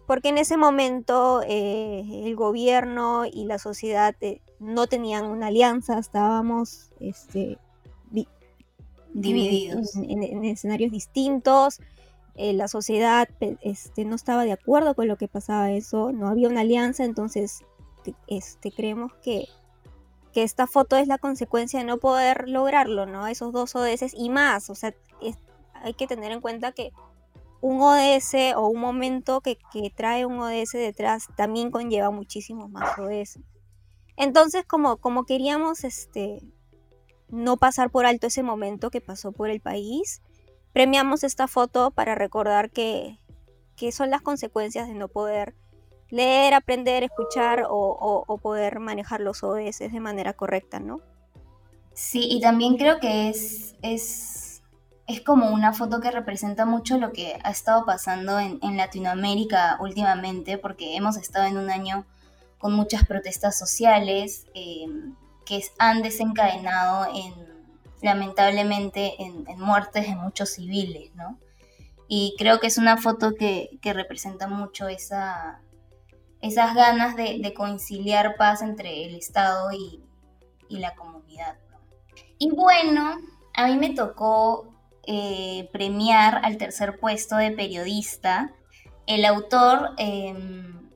Porque 0.07 0.29
en 0.29 0.39
ese 0.39 0.57
momento 0.57 1.41
eh, 1.45 2.03
el 2.25 2.35
gobierno 2.35 3.25
y 3.25 3.45
la 3.45 3.59
sociedad 3.59 4.15
eh, 4.21 4.41
no 4.59 4.87
tenían 4.87 5.25
una 5.25 5.47
alianza, 5.47 5.99
estábamos 5.99 6.89
este, 6.99 7.59
divididos 9.13 9.95
en, 9.95 10.43
escenarios 10.45 10.91
distintos. 10.91 11.79
Eh, 12.35 12.53
la 12.53 12.67
sociedad 12.67 13.27
este, 13.61 14.05
no 14.05 14.15
estaba 14.15 14.45
de 14.45 14.53
acuerdo 14.53 14.95
con 14.95 15.07
lo 15.07 15.17
que 15.17 15.27
pasaba 15.27 15.71
eso, 15.71 16.11
no 16.13 16.29
había 16.29 16.47
una 16.47 16.61
alianza, 16.61 17.03
entonces 17.03 17.65
este, 18.27 18.71
creemos 18.71 19.13
que, 19.21 19.45
que 20.31 20.43
esta 20.43 20.65
foto 20.65 20.95
es 20.95 21.07
la 21.07 21.17
consecuencia 21.17 21.79
de 21.79 21.85
no 21.85 21.97
poder 21.97 22.47
lograrlo, 22.47 23.05
¿no? 23.05 23.27
Esos 23.27 23.51
dos 23.51 23.75
ODS 23.75 24.13
y 24.15 24.29
más, 24.29 24.69
o 24.69 24.75
sea, 24.75 24.93
hay 25.81 25.93
que 25.93 26.07
tener 26.07 26.31
en 26.31 26.41
cuenta 26.41 26.71
que 26.71 26.91
un 27.61 27.81
ODS 27.81 28.55
o 28.55 28.67
un 28.67 28.79
momento 28.79 29.41
que, 29.41 29.57
que, 29.71 29.91
trae 29.93 30.25
un 30.25 30.39
ODS 30.39 30.73
detrás 30.73 31.27
también 31.35 31.71
conlleva 31.71 32.09
muchísimos 32.09 32.69
más 32.69 32.97
ODS. 32.97 33.39
Entonces, 34.15 34.65
como, 34.65 34.97
como 34.97 35.25
queríamos 35.25 35.83
este, 35.83 36.41
no 37.29 37.57
pasar 37.57 37.89
por 37.89 38.05
alto 38.05 38.27
ese 38.27 38.43
momento 38.43 38.89
que 38.89 39.01
pasó 39.01 39.31
por 39.31 39.49
el 39.49 39.61
país. 39.61 40.21
Premiamos 40.73 41.23
esta 41.23 41.47
foto 41.47 41.91
para 41.91 42.15
recordar 42.15 42.71
que, 42.71 43.19
son 43.91 44.09
las 44.09 44.21
consecuencias 44.21 44.87
de 44.87 44.93
no 44.93 45.07
poder 45.07 45.55
leer, 46.09 46.53
aprender, 46.53 47.03
escuchar 47.03 47.65
o, 47.69 48.39
poder 48.41 48.79
manejar 48.79 49.21
los 49.21 49.43
ODS 49.43 49.79
de 49.79 49.99
manera 49.99 50.33
correcta, 50.33 50.79
¿no? 50.79 51.01
Sí, 51.93 52.27
y 52.29 52.41
también 52.41 52.77
creo 52.77 52.99
que 52.99 53.29
es, 53.29 53.75
es, 53.81 54.61
es 55.07 55.21
como 55.21 55.51
una 55.51 55.73
foto 55.73 55.99
que 56.01 56.11
representa 56.11 56.65
mucho 56.65 56.97
lo 56.97 57.11
que 57.11 57.39
ha 57.43 57.51
estado 57.51 57.85
pasando 57.85 58.39
en, 58.39 58.59
Latinoamérica 58.77 59.77
últimamente, 59.79 60.57
porque 60.57 60.95
hemos 60.95 61.17
estado 61.17 61.45
en 61.45 61.57
un 61.57 61.69
año 61.69 62.05
con 62.57 62.73
muchas 62.73 63.05
protestas 63.05 63.57
sociales. 63.57 64.45
Eh, 64.53 64.85
que 65.49 65.63
han 65.79 66.03
desencadenado 66.03 67.07
en, 67.11 67.33
lamentablemente, 68.03 69.15
en, 69.17 69.45
muertes 69.59 70.07
de 70.07 70.15
muchos 70.15 70.51
civiles, 70.51 71.09
¿no? 71.15 71.39
Y 72.07 72.35
creo 72.37 72.59
que 72.59 72.67
es 72.67 72.77
una 72.77 72.97
foto 72.97 73.33
que, 73.33 73.79
representa 73.83 74.47
mucho 74.47 74.87
esa, 74.87 75.61
esas 76.41 76.75
ganas 76.75 77.15
de, 77.15 77.53
conciliar 77.55 78.35
paz 78.37 78.61
entre 78.61 79.05
el 79.05 79.15
Estado 79.15 79.71
y, 79.71 80.03
la 80.69 80.93
comunidad. 80.93 81.57
Y 82.37 82.51
bueno, 82.51 83.17
a 83.55 83.65
mí 83.65 83.75
me 83.75 83.95
tocó 83.95 84.71
eh, 85.07 85.67
premiar 85.73 86.45
al 86.45 86.57
tercer 86.57 86.99
puesto 86.99 87.37
de 87.37 87.49
periodista 87.49 88.53
el 89.07 89.25
autor 89.25 89.95
em, 89.97 90.91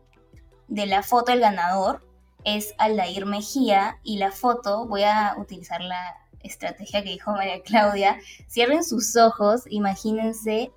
de 0.68 0.86
la 0.86 1.02
foto 1.02 1.32
El 1.32 1.40
Ganador, 1.40 2.06
es 2.46 2.74
Aldair 2.78 3.26
Mejía 3.26 4.00
y 4.04 4.18
la 4.18 4.32
foto, 4.32 4.86
voy 4.88 5.04
a 5.04 5.36
utilizar 5.38 5.82
la 5.82 6.18
estrategia 6.42 7.04
que 7.04 7.12
dijo 7.12 7.32
María 7.32 7.62
Claudia, 7.62 8.20
cierren 8.50 8.84
sus 8.84 9.16
ojos, 9.16 9.64
imagínense 9.70 10.72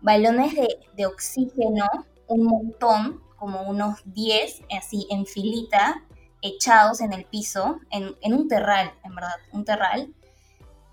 balones 0.00 0.54
de, 0.96 1.06
oxígeno, 1.06 1.88
un 2.26 2.44
montón, 2.44 3.22
como 3.36 3.62
unos 3.62 4.00
10, 4.06 4.62
así 4.76 5.06
en 5.10 5.26
filita, 5.26 6.02
echados 6.42 7.00
en 7.00 7.12
el 7.12 7.24
piso, 7.24 7.80
en, 7.90 8.16
en 8.20 8.34
un 8.34 8.48
terral, 8.48 8.92
en 9.02 9.14
verdad, 9.14 9.36
un 9.52 9.64
terral, 9.64 10.14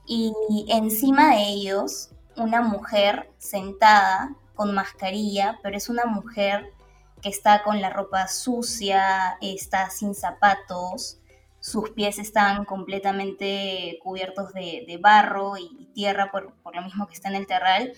y 0.05 0.33
encima 0.69 1.35
de 1.35 1.43
ellos 1.43 2.09
una 2.35 2.61
mujer 2.61 3.29
sentada 3.37 4.35
con 4.55 4.73
mascarilla, 4.73 5.59
pero 5.63 5.77
es 5.77 5.89
una 5.89 6.05
mujer 6.05 6.73
que 7.21 7.29
está 7.29 7.63
con 7.63 7.81
la 7.81 7.89
ropa 7.89 8.27
sucia, 8.27 9.37
está 9.41 9.89
sin 9.89 10.15
zapatos, 10.15 11.21
sus 11.61 11.91
pies 11.91 12.17
están 12.17 12.65
completamente 12.65 13.99
cubiertos 14.01 14.51
de, 14.53 14.99
barro 15.01 15.57
y 15.57 15.89
tierra 15.93 16.31
por, 16.31 16.55
lo 16.73 16.81
mismo 16.81 17.07
que 17.07 17.13
está 17.13 17.29
en 17.29 17.35
el 17.35 17.47
terral. 17.47 17.93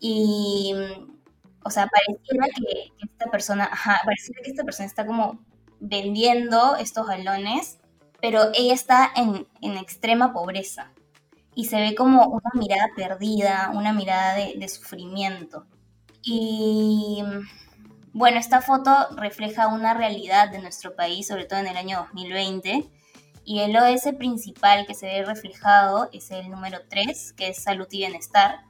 Y, 0.00 0.74
o 1.64 1.70
sea, 1.70 1.86
pareciera 1.86 2.46
que 2.46 2.92
esta 3.06 3.30
persona, 3.30 3.68
ajá, 3.70 4.00
pareciera 4.04 4.42
que 4.42 4.50
esta 4.50 4.64
persona 4.64 4.86
está 4.86 5.06
como 5.06 5.38
vendiendo 5.78 6.76
estos 6.76 7.06
galones, 7.06 7.78
pero 8.20 8.50
ella 8.54 8.74
está 8.74 9.12
en, 9.14 9.46
extrema 9.76 10.32
pobreza 10.32 10.92
y 11.54 11.66
se 11.66 11.76
ve 11.76 11.94
como 11.94 12.26
una 12.26 12.50
mirada 12.54 12.88
perdida, 12.96 13.70
una 13.72 13.92
mirada 13.92 14.34
de, 14.34 14.54
de 14.58 14.68
sufrimiento. 14.68 15.64
Y 16.22 17.22
bueno, 18.16 18.38
esta 18.38 18.62
foto 18.62 18.90
refleja 19.14 19.68
una 19.68 19.92
realidad 19.92 20.48
de 20.48 20.58
nuestro 20.58 20.96
país, 20.96 21.26
sobre 21.26 21.44
todo 21.44 21.58
en 21.58 21.66
el 21.66 21.76
año 21.76 21.98
2020, 21.98 22.88
y 23.44 23.60
el 23.60 23.76
ODS 23.76 24.16
principal 24.16 24.86
que 24.86 24.94
se 24.94 25.04
ve 25.04 25.22
reflejado 25.22 26.08
es 26.14 26.30
el 26.30 26.48
número 26.48 26.78
3, 26.88 27.34
que 27.34 27.48
es 27.48 27.62
salud 27.62 27.86
y 27.90 27.98
bienestar, 27.98 28.60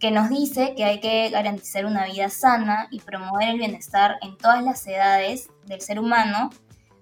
que 0.00 0.10
nos 0.10 0.30
dice 0.30 0.74
que 0.76 0.82
hay 0.82 0.98
que 0.98 1.30
garantizar 1.30 1.86
una 1.86 2.06
vida 2.06 2.28
sana 2.28 2.88
y 2.90 2.98
promover 2.98 3.50
el 3.50 3.58
bienestar 3.58 4.16
en 4.20 4.36
todas 4.36 4.64
las 4.64 4.84
edades 4.84 5.48
del 5.64 5.80
ser 5.80 6.00
humano 6.00 6.50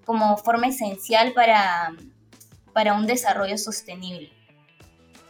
como 0.05 0.37
forma 0.37 0.67
esencial 0.67 1.33
para, 1.33 1.93
para 2.73 2.93
un 2.93 3.07
desarrollo 3.07 3.57
sostenible. 3.57 4.31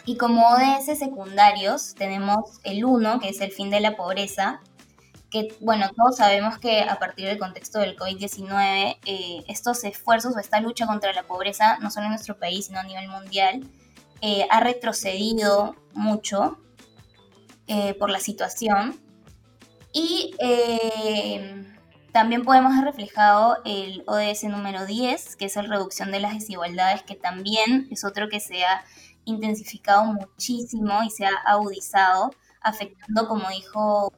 Y 0.03 0.17
como 0.17 0.49
ODS 0.49 0.99
secundarios 0.99 1.95
tenemos 1.95 2.59
el 2.65 2.83
1, 2.83 3.21
que 3.21 3.29
es 3.29 3.39
el 3.39 3.53
fin 3.53 3.69
de 3.69 3.79
la 3.79 3.95
pobreza, 3.95 4.59
que, 5.31 5.55
bueno, 5.61 5.89
todos 5.95 6.17
sabemos 6.17 6.59
que 6.59 6.81
a 6.81 6.99
partir 6.99 7.25
del 7.25 7.39
contexto 7.39 7.79
del 7.79 7.97
COVID-19, 7.97 8.97
eh, 9.05 9.43
estos 9.47 9.83
esfuerzos 9.85 10.35
o 10.35 10.39
esta 10.39 10.59
lucha 10.59 10.85
contra 10.85 11.13
la 11.13 11.23
pobreza, 11.23 11.77
no 11.79 11.89
solo 11.89 12.07
en 12.07 12.11
nuestro 12.11 12.37
país, 12.37 12.65
sino 12.65 12.79
a 12.79 12.83
nivel 12.83 13.07
mundial, 13.07 13.65
eh, 14.19 14.45
ha 14.51 14.59
retrocedido 14.59 15.75
mucho 15.93 16.59
eh, 17.67 17.93
por 17.93 18.09
la 18.09 18.19
situación. 18.19 18.99
Y 19.93 20.35
también 22.13 22.43
podemos 22.43 22.75
ver 22.75 22.85
reflejado 22.85 23.57
el 23.65 24.03
ODS 24.07 24.43
número 24.45 24.85
10, 24.85 25.37
que 25.37 25.45
es 25.45 25.55
la 25.55 25.63
reducción 25.63 26.11
de 26.11 26.19
las 26.19 26.33
desigualdades, 26.33 27.03
que 27.03 27.15
también 27.15 27.87
es 27.89 28.03
otro 28.03 28.29
que 28.29 28.39
se 28.39 28.63
ha 28.63 28.83
intensificado 29.25 30.05
muchísimo 30.05 31.03
y 31.03 31.09
se 31.09 31.25
ha 31.25 31.35
agudizado, 31.45 32.31
afectando, 32.61 33.27
como 33.27 33.49
dijo 33.49 34.13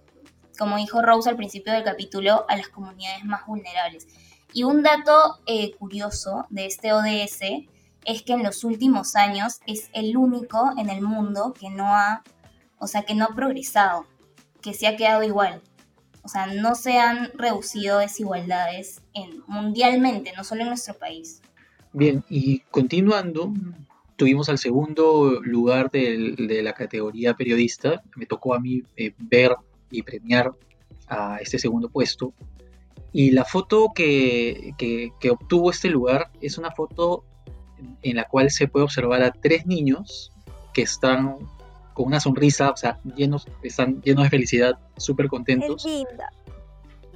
como 0.58 0.78
dijo 0.78 1.02
Rose 1.02 1.30
al 1.30 1.36
principio 1.36 1.74
del 1.74 1.84
capítulo, 1.84 2.46
a 2.48 2.56
las 2.56 2.70
comunidades 2.70 3.24
más 3.26 3.46
vulnerables. 3.46 4.08
Y 4.54 4.64
un 4.64 4.84
dato 4.84 5.40
eh, 5.48 5.74
curioso 5.76 6.46
de 6.50 6.68
este 6.68 6.94
ODS 6.94 7.68
es 8.06 8.22
que 8.22 8.34
en 8.34 8.44
los 8.44 8.64
últimos 8.64 9.16
años 9.16 9.62
es 9.66 9.90
el 9.94 10.16
único 10.16 10.72
en 10.78 10.90
el 10.90 11.02
mundo 11.02 11.54
que 11.60 11.70
no 11.70 11.88
ha, 11.88 12.24
o 12.78 12.88
sea, 12.88 13.04
que 13.04 13.16
no 13.16 13.26
ha 13.26 13.36
progresado, 13.36 14.06
que 14.62 14.74
se 14.74 14.88
ha 14.88 14.96
quedado 14.96 15.24
igual. 15.24 15.62
O 16.22 16.28
sea, 16.28 16.48
no 16.48 16.76
se 16.76 17.00
han 17.00 17.32
reducido 17.34 18.00
desigualdades 18.00 19.02
en, 19.14 19.44
mundialmente, 19.48 20.32
no 20.38 20.44
solo 20.44 20.62
en 20.62 20.70
nuestro 20.70 20.94
país. 20.94 21.42
Bien, 21.92 22.24
y 22.30 22.60
continuando, 22.72 23.54
tuvimos 24.16 24.50
al 24.50 24.58
segundo 24.58 25.42
lugar 25.42 25.92
de 25.92 26.62
la 26.64 26.74
categoría 26.74 27.34
periodista. 27.34 28.02
Me 28.16 28.26
tocó 28.26 28.56
a 28.56 28.60
mí 28.60 28.84
eh, 28.96 29.14
ver 29.18 29.52
y 29.94 30.02
premiar 30.02 30.52
a 31.08 31.38
este 31.38 31.60
segundo 31.60 31.90
puesto. 31.90 32.34
Y 33.12 33.32
la 33.32 33.46
foto 33.46 33.92
que, 33.94 34.74
obtuvo 35.32 35.70
este 35.70 35.90
lugar 35.90 36.32
es 36.42 36.58
una 36.58 36.72
foto 36.72 37.24
en 38.02 38.16
la 38.16 38.28
cual 38.28 38.50
se 38.50 38.68
puede 38.68 38.86
observar 38.86 39.22
a 39.22 39.32
tres 39.32 39.66
niños 39.66 40.32
que 40.74 40.82
están 40.82 41.38
con 41.94 42.08
una 42.08 42.20
sonrisa, 42.20 42.72
o 42.72 42.78
sea, 42.78 43.00
llenos, 43.16 43.46
están 43.62 44.02
llenos 44.02 44.24
de 44.24 44.30
felicidad, 44.32 44.80
súper 44.98 45.28
contentos, 45.28 45.86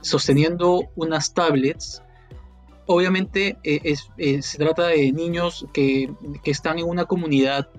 sosteniendo 0.02 0.84
unas 0.96 1.34
tablets. 1.34 2.04
Obviamente 2.86 3.58
eh, 3.64 3.96
eh, 4.18 4.42
se 4.44 4.58
trata 4.60 4.88
de 4.88 5.12
niños 5.12 5.66
que, 5.74 6.14
que, 6.44 6.52
están 6.52 6.78
en 6.78 6.86
una 6.86 7.06
comunidad 7.06 7.70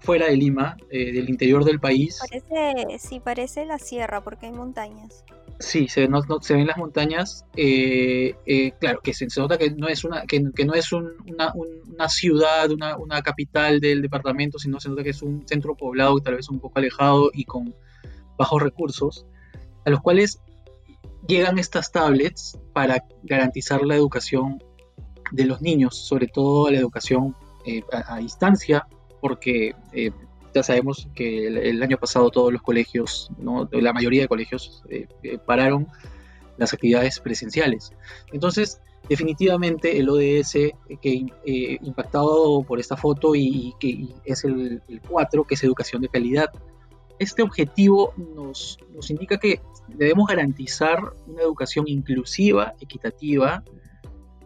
fuera 0.00 0.26
de 0.26 0.36
Lima, 0.36 0.76
eh, 0.90 1.12
del 1.12 1.28
interior 1.28 1.64
del 1.64 1.78
país. 1.78 2.18
Parece, 2.20 2.98
sí, 2.98 3.20
parece 3.20 3.64
la 3.64 3.78
sierra 3.78 4.22
porque 4.22 4.46
hay 4.46 4.52
montañas. 4.52 5.24
Sí, 5.58 5.88
se, 5.88 6.08
se 6.40 6.54
ven 6.54 6.66
las 6.66 6.78
montañas. 6.78 7.44
Eh, 7.54 8.34
eh, 8.46 8.72
claro, 8.80 9.00
que 9.02 9.12
se, 9.12 9.28
nota 9.36 9.58
que 9.58 9.70
no 9.70 9.88
es 9.88 10.04
una, 10.04 10.22
que, 10.22 10.40
no 10.40 10.72
es 10.72 10.90
una, 10.92 11.52
una, 11.54 12.08
ciudad, 12.08 12.70
una, 12.70 12.96
una, 12.96 13.22
capital 13.22 13.78
del 13.78 14.00
departamento, 14.00 14.58
sino 14.58 14.80
se 14.80 14.88
nota 14.88 15.02
que 15.02 15.10
es 15.10 15.22
un 15.22 15.46
centro 15.46 15.76
poblado 15.76 16.18
tal 16.20 16.36
vez 16.36 16.48
un 16.48 16.60
poco 16.60 16.78
alejado 16.78 17.30
y 17.34 17.44
con 17.44 17.74
bajos 18.38 18.62
recursos, 18.62 19.26
a 19.84 19.90
los 19.90 20.00
cuales 20.00 20.40
llegan 21.28 21.58
estas 21.58 21.92
tablets 21.92 22.58
para 22.72 23.04
garantizar 23.22 23.82
la 23.82 23.96
educación 23.96 24.62
de 25.30 25.44
los 25.44 25.60
niños, 25.60 25.94
sobre 25.94 26.26
todo 26.26 26.70
la 26.70 26.78
educación 26.78 27.36
a, 27.92 28.14
a, 28.14 28.18
distancia, 28.18 28.86
porque 29.20 29.74
ya 30.54 30.62
sabemos 30.62 31.08
que 31.14 31.46
el, 31.46 31.82
año 31.82 31.98
pasado 31.98 32.30
todos 32.30 32.52
los 32.52 32.62
colegios, 32.62 33.30
¿no? 33.38 33.68
la 33.70 33.92
mayoría 33.92 34.22
de 34.22 34.28
colegios 34.28 34.82
eh, 34.88 35.06
eh, 35.22 35.38
pararon 35.38 35.86
las 36.56 36.72
actividades 36.72 37.20
presenciales. 37.20 37.92
Entonces, 38.32 38.80
definitivamente 39.08 39.98
el 39.98 40.08
ODS 40.08 40.56
eh, 40.56 40.74
que 41.00 41.26
impactado 41.82 42.62
por 42.62 42.80
esta 42.80 42.96
foto 42.96 43.34
y, 43.34 43.74
que 43.78 44.08
es 44.24 44.44
el, 44.44 44.82
4, 45.08 45.44
que 45.44 45.54
es 45.54 45.64
educación 45.64 46.02
de 46.02 46.08
calidad. 46.08 46.50
Este 47.18 47.42
objetivo 47.42 48.14
nos, 48.16 48.78
nos 48.94 49.10
indica 49.10 49.38
que 49.38 49.60
debemos 49.88 50.26
garantizar 50.26 51.12
una 51.26 51.42
educación 51.42 51.86
inclusiva, 51.86 52.74
equitativa 52.80 53.62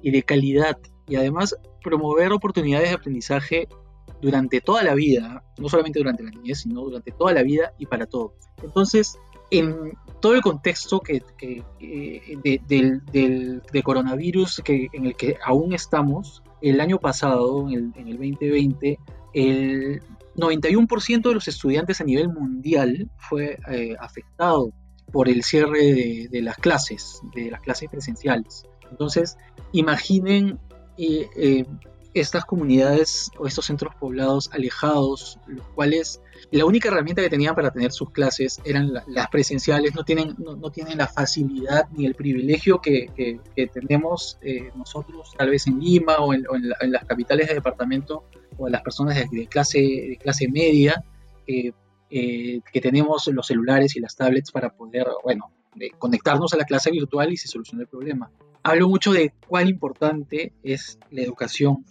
y 0.02 0.10
de 0.10 0.22
calidad 0.22 0.78
y 1.06 1.16
además 1.16 1.56
promover 1.82 2.32
oportunidades 2.32 2.88
de 2.88 2.94
aprendizaje 2.96 3.68
durante 4.20 4.60
toda 4.60 4.82
la 4.82 4.94
vida, 4.94 5.44
no 5.58 5.68
solamente 5.68 5.98
durante 5.98 6.22
la 6.22 6.30
niñez, 6.30 6.60
sino 6.60 6.82
durante 6.82 7.12
toda 7.12 7.32
la 7.32 7.42
vida 7.42 7.72
y 7.78 7.86
para 7.86 8.06
todos. 8.06 8.32
Entonces, 8.62 9.18
en 9.50 9.92
todo 10.20 10.34
el 10.34 10.40
contexto 10.40 11.00
que, 11.00 11.22
del, 13.12 13.82
coronavirus 13.82 14.62
que, 14.64 14.88
en 14.92 15.06
el 15.06 15.16
que 15.16 15.36
aún 15.44 15.72
estamos, 15.74 16.42
el 16.60 16.80
año 16.80 16.98
pasado, 16.98 17.68
en 17.68 17.92
el, 17.96 18.16
2020, 18.16 18.98
el 19.34 20.02
91% 20.36 21.28
de 21.28 21.34
los 21.34 21.46
estudiantes 21.48 22.00
a 22.00 22.04
nivel 22.04 22.28
mundial 22.28 23.10
fue 23.18 23.58
eh, 23.70 23.94
afectado 24.00 24.72
por 25.12 25.28
el 25.28 25.44
cierre 25.44 26.28
de, 26.30 26.42
las 26.42 26.56
clases, 26.56 27.20
de 27.34 27.50
las 27.50 27.60
clases 27.60 27.88
presenciales. 27.90 28.64
Entonces, 28.90 29.36
imaginen 29.72 30.58
eh, 30.96 31.28
eh, 31.36 31.64
estas 32.14 32.44
comunidades 32.44 33.30
o 33.38 33.46
estos 33.46 33.66
centros 33.66 33.94
poblados 33.96 34.50
alejados, 34.52 35.38
los 35.46 35.66
cuales 35.68 36.20
la 36.50 36.64
única 36.64 36.88
herramienta 36.88 37.22
que 37.22 37.28
tenían 37.28 37.54
para 37.54 37.72
tener 37.72 37.92
sus 37.92 38.10
clases 38.10 38.60
eran 38.64 38.92
las 39.06 39.28
presenciales, 39.28 39.94
no 39.94 40.04
tienen, 40.04 40.36
no, 40.38 40.70
tienen 40.70 40.98
la 40.98 41.08
facilidad 41.08 41.88
ni 41.90 42.06
el 42.06 42.14
privilegio 42.14 42.80
que, 42.80 43.40
tenemos 43.72 44.38
eh, 44.42 44.70
nosotros 44.76 45.32
tal 45.36 45.50
vez 45.50 45.66
en 45.66 45.80
Lima 45.80 46.16
o 46.18 46.32
en, 46.32 46.44
las 46.90 47.04
capitales 47.04 47.48
de 47.48 47.54
departamento 47.54 48.24
o 48.56 48.68
las 48.68 48.82
personas 48.82 49.16
de, 49.30 49.46
clase, 49.46 49.78
de 49.78 50.18
clase 50.22 50.48
media, 50.48 51.04
eh, 51.46 51.72
que 52.10 52.80
tenemos 52.80 53.26
los 53.26 53.46
celulares 53.46 53.96
y 53.96 54.00
las 54.00 54.14
tablets 54.14 54.52
para 54.52 54.70
poder, 54.70 55.08
bueno, 55.24 55.50
eh, 55.80 55.90
conectarnos 55.98 56.52
a 56.54 56.56
la 56.56 56.64
clase 56.64 56.92
virtual 56.92 57.32
y 57.32 57.36
se 57.36 57.48
soluciona 57.48 57.82
el 57.82 57.88
problema. 57.88 58.30
Hablo 58.62 58.88
mucho 58.88 59.12
de 59.12 59.32
cuán 59.48 59.68
importante 59.68 60.52
es 60.62 60.98
la 61.10 61.22
educación 61.22 61.84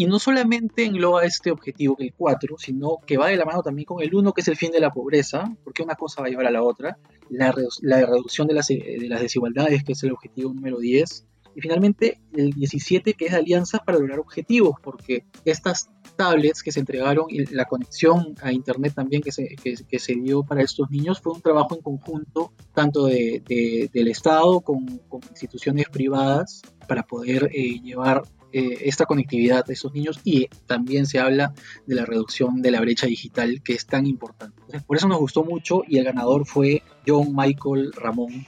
y 0.00 0.06
no 0.06 0.18
solamente 0.18 0.86
engloba 0.86 1.26
este 1.26 1.50
objetivo, 1.50 1.94
el 1.98 2.14
4, 2.14 2.56
sino 2.56 2.96
que 3.06 3.18
va 3.18 3.28
de 3.28 3.36
la 3.36 3.44
mano 3.44 3.62
también 3.62 3.84
con 3.84 4.00
el 4.00 4.14
1, 4.14 4.32
que 4.32 4.40
es 4.40 4.48
el 4.48 4.56
fin 4.56 4.72
de 4.72 4.80
la 4.80 4.90
pobreza, 4.90 5.44
porque 5.62 5.82
una 5.82 5.94
cosa 5.94 6.22
va 6.22 6.28
a 6.28 6.30
llevar 6.30 6.46
a 6.46 6.50
la 6.50 6.62
otra, 6.62 6.96
la, 7.28 7.52
reducción 7.52 8.48
de 8.48 8.54
las, 8.54 8.68
de 8.68 9.06
las 9.10 9.20
desigualdades, 9.20 9.84
que 9.84 9.92
es 9.92 10.02
el 10.02 10.12
objetivo 10.12 10.54
número 10.54 10.78
10, 10.78 11.26
y 11.54 11.60
finalmente 11.60 12.18
el 12.32 12.52
17, 12.52 13.12
que 13.12 13.26
es 13.26 13.34
alianzas 13.34 13.82
para 13.84 13.98
lograr 13.98 14.20
objetivos, 14.20 14.76
porque 14.82 15.26
estas 15.44 15.90
tablets 16.16 16.62
que 16.62 16.72
se 16.72 16.80
entregaron 16.80 17.26
y 17.28 17.44
la 17.54 17.66
conexión 17.66 18.34
a 18.40 18.52
Internet 18.52 18.94
también 18.94 19.20
que 19.20 19.32
se, 19.32 19.54
que, 19.54 19.98
se 19.98 20.14
dio 20.14 20.42
para 20.44 20.62
estos 20.62 20.90
niños 20.90 21.20
fue 21.20 21.34
un 21.34 21.42
trabajo 21.42 21.74
en 21.74 21.82
conjunto, 21.82 22.54
tanto 22.72 23.04
de, 23.04 23.90
del 23.92 24.08
Estado 24.08 24.62
con, 24.62 24.86
con, 25.10 25.20
instituciones 25.28 25.90
privadas, 25.90 26.62
para 26.88 27.02
poder 27.02 27.50
eh, 27.52 27.78
llevar 27.82 28.22
eh, 28.52 28.78
esta 28.82 29.06
conectividad 29.06 29.64
de 29.64 29.74
esos 29.74 29.92
niños 29.92 30.20
y 30.24 30.48
también 30.66 31.06
se 31.06 31.18
habla 31.18 31.54
de 31.86 31.94
la 31.94 32.04
reducción 32.04 32.62
de 32.62 32.70
la 32.70 32.80
brecha 32.80 33.06
digital 33.06 33.62
que 33.62 33.74
es 33.74 33.86
tan 33.86 34.06
importante. 34.06 34.60
por 34.86 34.96
eso 34.96 35.08
nos 35.08 35.18
gustó 35.18 35.44
mucho 35.44 35.82
y 35.86 35.98
el 35.98 36.04
ganador 36.04 36.46
fue 36.46 36.82
John 37.06 37.34
Michael 37.34 37.92
Ramón. 37.92 38.46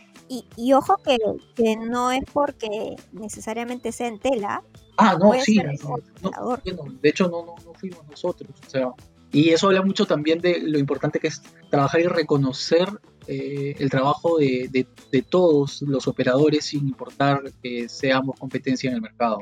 Y, 0.57 0.73
ojo 0.73 0.97
que, 1.05 1.19
que, 1.55 1.77
no 1.77 2.11
es 2.11 2.23
porque 2.33 2.97
necesariamente 3.12 3.93
sea 3.93 4.09
en 4.09 4.19
tela. 4.19 4.62
Ah, 4.97 5.19
no, 5.21 5.35
sí. 5.35 5.59
de 5.59 7.09
hecho, 7.09 7.29
no, 7.29 7.45
no, 7.45 7.55
no 7.62 7.75
fuimos 7.75 8.09
nosotros. 8.09 8.51
O 8.67 8.71
sea, 8.71 8.93
y 9.33 9.51
eso 9.51 9.67
habla 9.67 9.83
mucho 9.83 10.07
también 10.07 10.41
de 10.41 10.61
lo 10.61 10.79
importante 10.79 11.19
que 11.19 11.29
es 11.29 11.43
trabajar 11.71 12.01
y 12.01 12.07
reconocer 12.07 12.88
eh, 13.27 13.75
el 13.79 13.88
trabajo 13.88 14.38
de, 14.38 14.69
de, 14.71 14.87
de, 15.11 15.23
todos 15.23 15.83
los 15.83 16.07
operadores 16.09 16.67
sin 16.67 16.88
importar 16.88 17.43
que 17.62 17.88
seamos 17.88 18.38
competencia 18.38 18.91
en 18.91 18.97
el 18.97 19.03
mercado. 19.03 19.38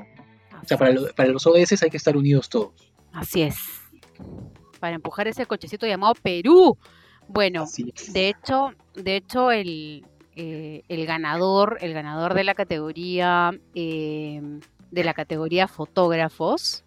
O 0.62 0.66
sea, 0.66 0.78
para, 0.78 1.30
los 1.30 1.46
ODS 1.46 1.82
hay 1.82 1.90
que 1.90 1.96
estar 1.96 2.16
unidos 2.16 2.48
todos. 2.48 2.72
Así 3.12 3.42
es. 3.42 3.56
Para 4.78 4.96
empujar 4.96 5.28
ese 5.28 5.46
cochecito 5.46 5.86
llamado 5.86 6.14
Perú. 6.22 6.76
Bueno, 7.28 7.64
de 8.12 8.28
hecho, 8.28 8.70
de 8.94 9.16
hecho 9.16 9.50
el, 9.52 10.04
eh, 10.34 10.82
el 10.88 11.06
ganador, 11.06 11.78
el 11.80 11.92
ganador 11.92 12.34
de 12.34 12.44
la 12.44 12.54
categoría 12.54 13.52
eh, 13.74 14.40
de 14.90 15.04
la 15.04 15.14
categoría 15.14 15.68
fotógrafos, 15.68 16.84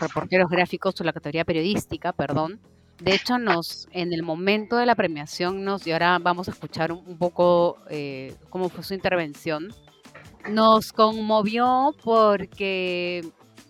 reporteros 0.00 0.50
gráficos 0.50 1.00
o 1.00 1.04
la 1.04 1.12
categoría 1.12 1.44
periodística, 1.44 2.12
perdón. 2.12 2.60
De 3.00 3.14
hecho, 3.14 3.38
nos, 3.38 3.88
en 3.90 4.12
el 4.12 4.22
momento 4.22 4.76
de 4.76 4.86
la 4.86 4.94
premiación, 4.94 5.64
nos, 5.64 5.86
y 5.86 5.92
ahora 5.92 6.18
vamos 6.20 6.48
a 6.48 6.52
escuchar 6.52 6.92
un, 6.92 7.18
poco 7.18 7.78
eh, 7.90 8.34
cómo 8.48 8.68
fue 8.68 8.84
su 8.84 8.94
intervención, 8.94 9.74
nos 10.48 10.92
conmovió 10.92 11.94
porque 12.02 13.24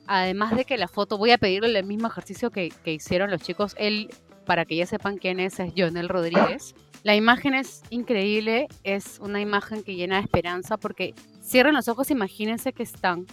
además 0.07 0.57
de 0.57 0.65
que 0.65 0.77
la 0.77 0.89
foto, 0.89 1.19
voy 1.19 1.31
a 1.31 1.39
pedirle 1.39 1.79
el 1.79 1.87
mismo 1.87 2.09
ejercicio 2.09 2.51
que, 2.51 2.71
hicieron 2.85 3.31
los 3.31 3.41
chicos, 3.41 3.75
él, 3.79 4.09
para 4.47 4.65
que 4.65 4.77
ya 4.77 4.87
sepan 4.87 5.19
quién 5.19 5.41
es, 5.41 5.59
es 5.61 5.73
Jonel 5.77 6.09
Rodríguez. 6.09 6.75
La 7.03 7.17
imagen 7.17 7.55
es 7.55 7.83
increíble, 7.91 8.69
es 8.85 9.19
una 9.21 9.41
imagen 9.41 9.83
que 9.83 9.97
llena 9.97 10.17
de 10.17 10.23
esperanza 10.23 10.77
porque 10.77 11.15
cierren 11.43 11.75
los 11.75 11.89
ojos, 11.89 12.11
imagínense 12.11 12.73
que 12.73 12.83
están 12.83 13.27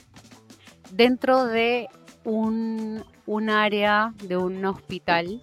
dentro 0.91 1.45
de 1.45 1.87
un, 2.23 3.03
un 3.25 3.49
área 3.49 4.13
de 4.23 4.37
un 4.37 4.63
hospital 4.65 5.41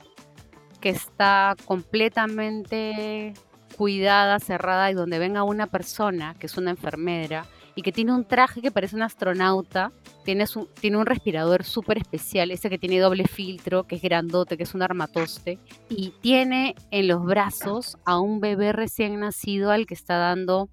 que 0.80 0.88
está 0.88 1.54
completamente 1.66 3.35
cuidada, 3.76 4.40
cerrada 4.40 4.90
y 4.90 4.94
donde 4.94 5.18
venga 5.18 5.44
una 5.44 5.66
persona 5.66 6.35
que 6.35 6.46
es 6.46 6.56
una 6.56 6.70
enfermera 6.70 7.46
y 7.76 7.82
que 7.82 7.92
tiene 7.92 8.14
un 8.14 8.24
traje 8.24 8.62
que 8.62 8.70
parece 8.70 8.96
un 8.96 9.02
astronauta, 9.02 9.92
tiene, 10.24 10.46
su, 10.46 10.66
tiene 10.80 10.96
un 10.96 11.04
respirador 11.04 11.62
súper 11.62 11.98
especial, 11.98 12.50
ese 12.50 12.70
que 12.70 12.78
tiene 12.78 12.98
doble 12.98 13.28
filtro, 13.28 13.84
que 13.84 13.96
es 13.96 14.02
grandote, 14.02 14.56
que 14.56 14.62
es 14.62 14.74
un 14.74 14.80
armatoste, 14.80 15.58
y 15.90 16.14
tiene 16.22 16.74
en 16.90 17.06
los 17.06 17.22
brazos 17.22 17.98
a 18.06 18.18
un 18.18 18.40
bebé 18.40 18.72
recién 18.72 19.20
nacido 19.20 19.70
al 19.70 19.86
que 19.86 19.92
está 19.92 20.16
dando, 20.16 20.70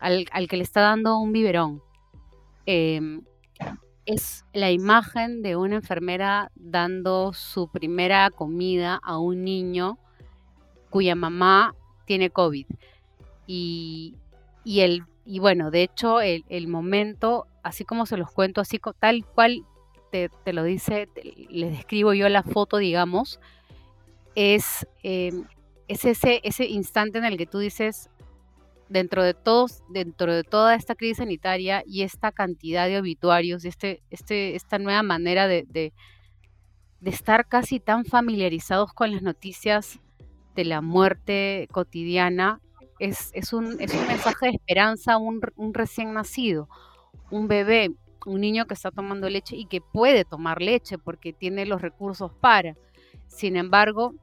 al, 0.00 0.26
que 0.48 0.56
le 0.56 0.64
está 0.64 0.80
dando 0.80 1.18
un 1.18 1.30
biberón. 1.32 1.80
Em, 2.66 3.22
es 4.04 4.44
la 4.52 4.72
imagen 4.72 5.40
de 5.40 5.54
una 5.54 5.76
enfermera 5.76 6.50
dando 6.56 7.32
su 7.32 7.70
primera 7.70 8.28
comida 8.30 8.98
a 9.04 9.18
un 9.18 9.44
niño 9.44 9.98
cuya 10.90 11.14
mamá 11.14 11.76
tiene 12.06 12.30
COVID. 12.30 12.66
Y, 13.46 14.16
y 14.64 14.80
el 14.80 15.04
y 15.24 15.38
bueno, 15.38 15.70
de 15.70 15.82
hecho, 15.82 16.20
el, 16.20 16.68
momento, 16.68 17.46
así 17.62 17.84
como 17.84 18.06
se 18.06 18.16
los 18.16 18.30
cuento, 18.30 18.60
así 18.60 18.78
tal 18.98 19.24
cual 19.24 19.64
te, 20.10 20.30
lo 20.52 20.62
dice, 20.64 21.08
les 21.48 21.72
describo 21.72 22.12
yo 22.12 22.28
la 22.28 22.42
foto, 22.42 22.76
digamos, 22.76 23.40
es, 24.34 24.86
em, 25.02 25.44
es 25.88 26.04
ese, 26.04 26.40
ese 26.44 26.66
instante 26.66 27.18
en 27.18 27.24
el 27.24 27.36
que 27.36 27.46
tú 27.46 27.58
dices, 27.58 28.10
dentro 28.88 29.24
de 29.24 29.34
todos, 29.34 29.82
dentro 29.88 30.32
de 30.34 30.44
toda 30.44 30.74
esta 30.74 30.94
crisis 30.94 31.16
sanitaria 31.16 31.82
y 31.86 32.02
esta 32.02 32.30
cantidad 32.30 32.86
de 32.86 32.98
obituarios, 32.98 33.64
este, 33.64 34.02
este, 34.10 34.54
esta 34.54 34.78
nueva 34.78 35.02
manera 35.02 35.48
de, 35.48 35.64
de 35.68 35.92
estar 37.10 37.48
casi 37.48 37.80
tan 37.80 38.04
familiarizados 38.04 38.92
con 38.92 39.10
las 39.10 39.22
noticias 39.22 40.00
de 40.54 40.64
la 40.64 40.80
muerte 40.80 41.66
cotidiana, 41.72 42.60
es, 43.04 43.52
un, 43.52 43.76
mensaje 43.76 44.46
de 44.46 44.52
esperanza 44.52 45.14
a 45.14 45.18
un, 45.18 45.40
un 45.56 45.74
recién 45.74 46.12
nacido, 46.14 46.68
un 47.30 47.48
bebé, 47.48 47.90
un 48.26 48.40
niño 48.40 48.66
que 48.66 48.74
está 48.74 48.90
tomando 48.90 49.28
leche 49.28 49.56
y 49.56 49.66
que 49.66 49.80
puede 49.80 50.24
tomar 50.24 50.62
leche 50.62 50.98
porque 50.98 51.32
tiene 51.32 51.66
los 51.66 51.82
recursos 51.82 52.32
para. 52.40 52.76
Sin 53.26 53.56
embargo, 53.56 54.14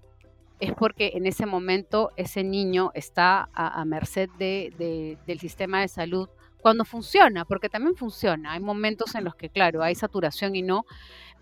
es 0.60 0.74
porque 0.74 1.12
en 1.16 1.26
ese 1.26 1.46
momento 1.46 2.12
ese 2.16 2.44
niño 2.44 2.92
está 2.94 3.50
a, 3.54 3.84
merced 3.86 4.30
de, 4.38 5.18
del 5.26 5.40
sistema 5.40 5.82
de 5.82 5.88
salud 5.88 6.30
cuando 6.62 6.86
funciona, 6.86 7.46
porque 7.46 7.70
también 7.70 7.96
funciona. 7.96 8.54
Hay 8.54 8.60
momentos 8.60 9.16
en 9.16 9.24
los 9.24 9.36
que, 9.36 9.50
claro, 9.50 9.82
hay 9.82 9.96
saturación 9.96 10.56
y 10.56 10.62
no, 10.62 10.86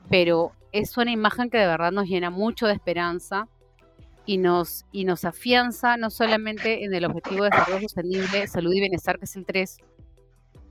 pero 0.09 0.53
es 0.71 0.95
una 0.97 1.11
imagen 1.11 1.49
que 1.49 1.57
de 1.57 1.67
verdad 1.67 1.91
nos 1.91 2.07
llena 2.07 2.29
mucho 2.29 2.67
de 2.67 2.73
esperanza 2.73 3.49
y 4.29 4.37
nos, 4.37 4.85
y 4.91 5.05
nos 5.05 5.25
afianza 5.25 5.97
no 5.97 6.11
solamente 6.11 6.83
en 6.83 6.93
el 6.93 7.03
objetivo 7.05 7.45
de 7.45 7.49
desarrollo 7.49 7.89
sostenible, 7.89 8.45
salud 8.45 8.71
y 8.71 8.79
bienestar, 8.79 9.17
que 9.17 9.25
es 9.25 9.35
el 9.35 9.43
3, 9.43 9.77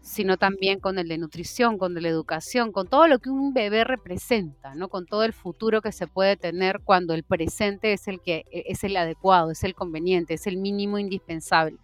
sino 0.01 0.37
también 0.37 0.79
con 0.79 0.97
el 0.97 1.09
de 1.09 1.19
nutrición, 1.19 1.77
con 1.77 1.97
el 1.97 2.05
de 2.05 2.09
educación, 2.09 2.71
con 2.71 2.87
todo 2.87 3.09
lo 3.09 3.19
que 3.19 3.31
un 3.31 3.53
bebé 3.53 3.83
representa, 3.83 4.77
¿no? 4.77 4.89
Con 4.89 5.07
todo 5.07 5.25
el 5.25 5.33
futuro 5.33 5.83
que 5.83 5.91
se 5.91 6.07
puede 6.07 6.37
tener 6.37 6.79
cuando 6.85 7.15
el 7.15 7.25
presente 7.25 7.93
es 7.93 8.07
el 8.07 8.21
que 8.21 8.45
e, 8.53 8.63
es 8.67 8.85
el 8.85 8.97
adecuado, 8.97 9.51
es 9.51 9.65
el 9.65 9.75
conveniente, 9.75 10.35
es 10.35 10.47
el 10.47 10.57
mínimo 10.57 11.01
indispensable. 11.01 11.79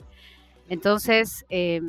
Entonces, 0.68 1.44
eh, 1.48 1.80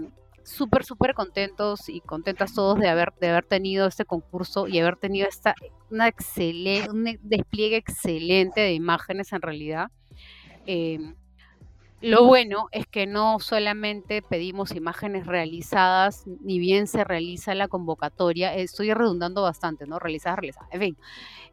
súper, 0.45 0.85
súper 0.85 1.13
contentos 1.13 1.89
y 1.89 2.01
contentas 2.01 2.53
todos 2.53 2.79
de 2.79 2.87
haber, 2.87 3.13
de 3.19 3.29
haber 3.29 3.45
tenido 3.45 3.87
este 3.87 4.05
concurso 4.05 4.67
y 4.67 4.79
haber 4.79 4.95
tenido 4.95 5.27
esta, 5.27 5.55
excelente, 5.91 6.89
un 6.89 7.03
despliegue 7.23 7.77
excelente 7.77 8.61
de 8.61 8.73
imágenes 8.73 9.33
en 9.33 9.41
realidad. 9.41 9.87
Eh, 10.67 10.99
lo 12.01 12.25
bueno 12.25 12.67
es 12.71 12.85
que 12.85 13.07
no 13.07 13.39
solamente 13.39 14.21
pedimos 14.21 14.75
imágenes 14.75 15.25
realizadas, 15.25 16.25
ni 16.41 16.59
bien 16.59 16.85
se 16.85 17.03
realiza 17.03 17.55
la 17.55 17.67
convocatoria, 17.67 18.53
estoy 18.53 18.93
redundando 18.93 19.41
bastante, 19.41 19.87
¿no? 19.87 19.97
Realizadas, 19.97 20.37
realizadas, 20.37 20.69
en 20.71 20.79
fin, 20.79 20.97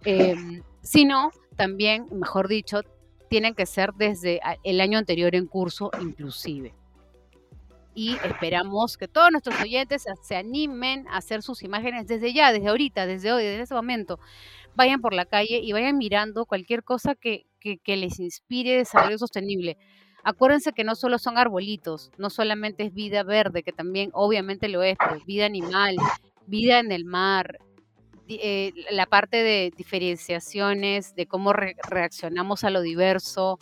em, 0.05 0.63
sino 0.83 1.31
también, 1.57 2.07
mejor 2.13 2.49
dicho, 2.49 2.83
tienen 3.31 3.55
que 3.55 3.65
ser 3.65 3.95
desde 3.95 4.41
el 4.63 4.83
año 4.83 4.99
anterior 4.99 5.35
en 5.35 5.47
curso 5.47 5.91
inclusive. 6.03 6.75
Y 7.95 8.17
esperamos 8.25 8.97
que 8.97 9.09
todos 9.09 9.31
nuestros 9.31 9.61
oyentes 9.61 10.05
se 10.23 10.37
animen 10.37 11.07
a 11.09 11.19
hacer 11.19 11.43
sus 11.43 11.63
imágenes 11.63 12.07
desde 12.07 12.33
ya, 12.33 12.53
desde 12.53 12.69
ahorita, 12.69 13.07
desde 13.07 13.33
hoy, 13.33 13.45
desde 13.45 13.63
ese 13.63 13.75
momento. 13.75 14.19
Vayan 14.75 15.01
por 15.01 15.13
la 15.13 15.27
calle 15.27 15.61
y 15.63 15.73
vayan 15.73 15.99
mirando 15.99 16.47
cualquier 16.47 16.83
cosa 16.85 17.15
que, 17.15 17.47
les 17.85 18.19
inspire 18.19 18.77
desarrollo 18.77 19.19
sostenible 19.19 19.77
Acuérdense 20.25 20.73
que 20.73 20.85
no 20.85 20.95
solo 20.95 21.19
son 21.19 21.37
arbolitos, 21.37 22.13
no 22.17 22.31
solamente 22.31 22.85
es 22.85 22.95
vida 22.95 23.25
verde, 23.25 23.65
que 23.65 23.73
también 23.73 24.11
obviamente 24.13 24.69
lo 24.69 24.83
es, 24.83 24.97
pues, 25.09 25.25
vida 25.27 25.47
animal, 25.47 25.97
vida 26.47 26.79
en 26.79 26.93
el 26.93 27.05
mar, 27.05 27.59
eh, 28.29 28.73
la 28.91 29.07
parte 29.07 29.39
de 29.43 29.73
diferenciaciones, 29.77 31.17
de 31.17 31.27
cómo 31.27 31.53
reaccionamos 31.53 32.63
a 32.63 32.71
lo 32.71 32.83
diverso, 32.83 33.59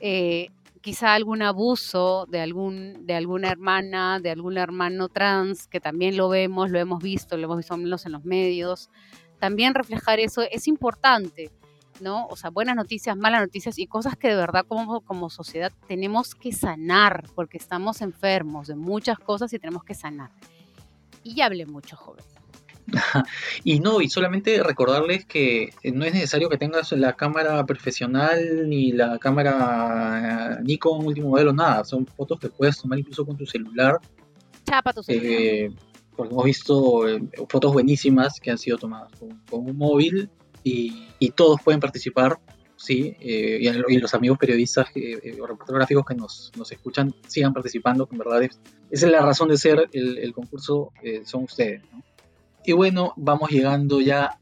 eh, 0.00 0.48
quizá 0.86 1.14
algún 1.14 1.42
abuso 1.42 2.26
de, 2.30 2.40
algún, 2.40 3.06
de 3.06 3.14
alguna 3.16 3.50
hermana, 3.50 4.20
de 4.20 4.30
algún 4.30 4.56
hermano 4.56 5.08
trans, 5.08 5.66
que 5.66 5.80
también 5.80 6.16
lo 6.16 6.28
vemos, 6.28 6.70
lo 6.70 6.78
hemos 6.78 7.02
visto, 7.02 7.36
lo 7.36 7.42
hemos 7.42 7.56
visto 7.56 7.74
en 7.74 8.12
los 8.12 8.24
medios. 8.24 8.88
También 9.40 9.74
reflejar 9.74 10.20
eso 10.20 10.42
es 10.48 10.68
importante 10.68 11.50
¿no? 12.00 12.26
O 12.26 12.36
sea, 12.36 12.50
buenas 12.50 12.76
noticias, 12.76 13.16
malas 13.16 13.40
noticias 13.40 13.80
y 13.80 13.88
cosas 13.88 14.16
que 14.16 14.28
de 14.28 14.36
verdad 14.36 14.64
como, 14.68 15.00
como 15.00 15.28
sociedad 15.28 15.72
tenemos 15.88 16.36
que 16.36 16.52
sanar, 16.52 17.24
porque 17.34 17.58
estamos 17.58 18.00
enfermos 18.00 18.68
de 18.68 18.76
muchas 18.76 19.18
cosas 19.18 19.52
y 19.52 19.58
tenemos 19.58 19.82
que 19.82 19.94
sanar. 19.94 20.30
Y 21.24 21.34
ya 21.34 21.46
hablé 21.46 21.66
mucho, 21.66 21.96
joven. 21.96 22.24
y 23.64 23.80
no, 23.80 24.00
y 24.00 24.08
solamente 24.08 24.62
recordarles 24.62 25.26
que 25.26 25.70
no 25.92 26.04
es 26.04 26.14
necesario 26.14 26.48
que 26.48 26.58
tengas 26.58 26.92
la 26.92 27.14
cámara 27.14 27.64
profesional 27.66 28.68
ni 28.68 28.92
la 28.92 29.18
cámara 29.18 30.60
Nikon 30.62 31.06
último 31.06 31.30
modelo, 31.30 31.52
nada. 31.52 31.84
Son 31.84 32.06
fotos 32.06 32.38
que 32.38 32.48
puedes 32.48 32.80
tomar 32.80 32.98
incluso 32.98 33.26
con 33.26 33.36
tu 33.36 33.46
celular. 33.46 33.98
Chapa 34.64 34.92
tu 34.92 35.02
celular. 35.02 35.32
Eh, 35.32 35.70
porque 36.14 36.32
hemos 36.32 36.44
visto 36.44 37.08
eh, 37.08 37.22
fotos 37.48 37.72
buenísimas 37.72 38.40
que 38.40 38.50
han 38.50 38.58
sido 38.58 38.78
tomadas 38.78 39.10
con 39.50 39.66
un 39.66 39.76
móvil 39.76 40.30
y, 40.68 41.30
todos 41.30 41.60
pueden 41.62 41.80
participar, 41.80 42.38
sí, 42.76 43.16
eh, 43.20 43.58
y, 43.60 43.98
los 43.98 44.14
amigos 44.14 44.38
periodistas 44.38 44.88
eh, 44.96 45.18
eh, 45.22 45.40
o 45.40 45.46
reporteros 45.46 45.78
gráficos 45.78 46.04
que 46.04 46.14
nos, 46.14 46.50
nos, 46.56 46.72
escuchan 46.72 47.14
sigan 47.28 47.52
participando, 47.52 48.06
que 48.06 48.14
en 48.14 48.18
verdad 48.18 48.42
es, 48.42 48.58
esa 48.90 49.06
es 49.06 49.12
la 49.12 49.20
razón 49.20 49.48
de 49.48 49.58
ser 49.58 49.88
el, 49.92 50.32
concurso, 50.32 50.92
son 51.24 51.44
ustedes. 51.44 51.82
Y 52.66 52.72
bueno, 52.72 53.12
vamos 53.16 53.50
llegando 53.50 54.00
ya 54.00 54.40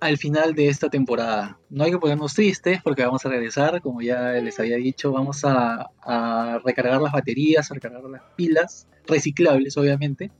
al 0.00 0.18
final 0.18 0.54
de 0.54 0.66
esta 0.66 0.88
temporada. 0.88 1.56
No 1.68 1.84
hay 1.84 1.92
que 1.92 1.98
ponernos 1.98 2.34
tristes 2.34 2.82
porque 2.82 3.04
vamos 3.04 3.24
a 3.24 3.28
regresar, 3.28 3.80
como 3.80 4.02
ya 4.02 4.32
les 4.32 4.58
había 4.58 4.76
dicho, 4.76 5.12
vamos 5.12 5.44
a, 5.44 5.88
a 6.02 6.58
recargar 6.64 7.00
las 7.00 7.12
baterías, 7.12 7.70
a 7.70 7.74
recargar 7.74 8.02
las 8.02 8.22
pilas, 8.34 8.88
reciclables 9.06 9.76
obviamente. 9.76 10.32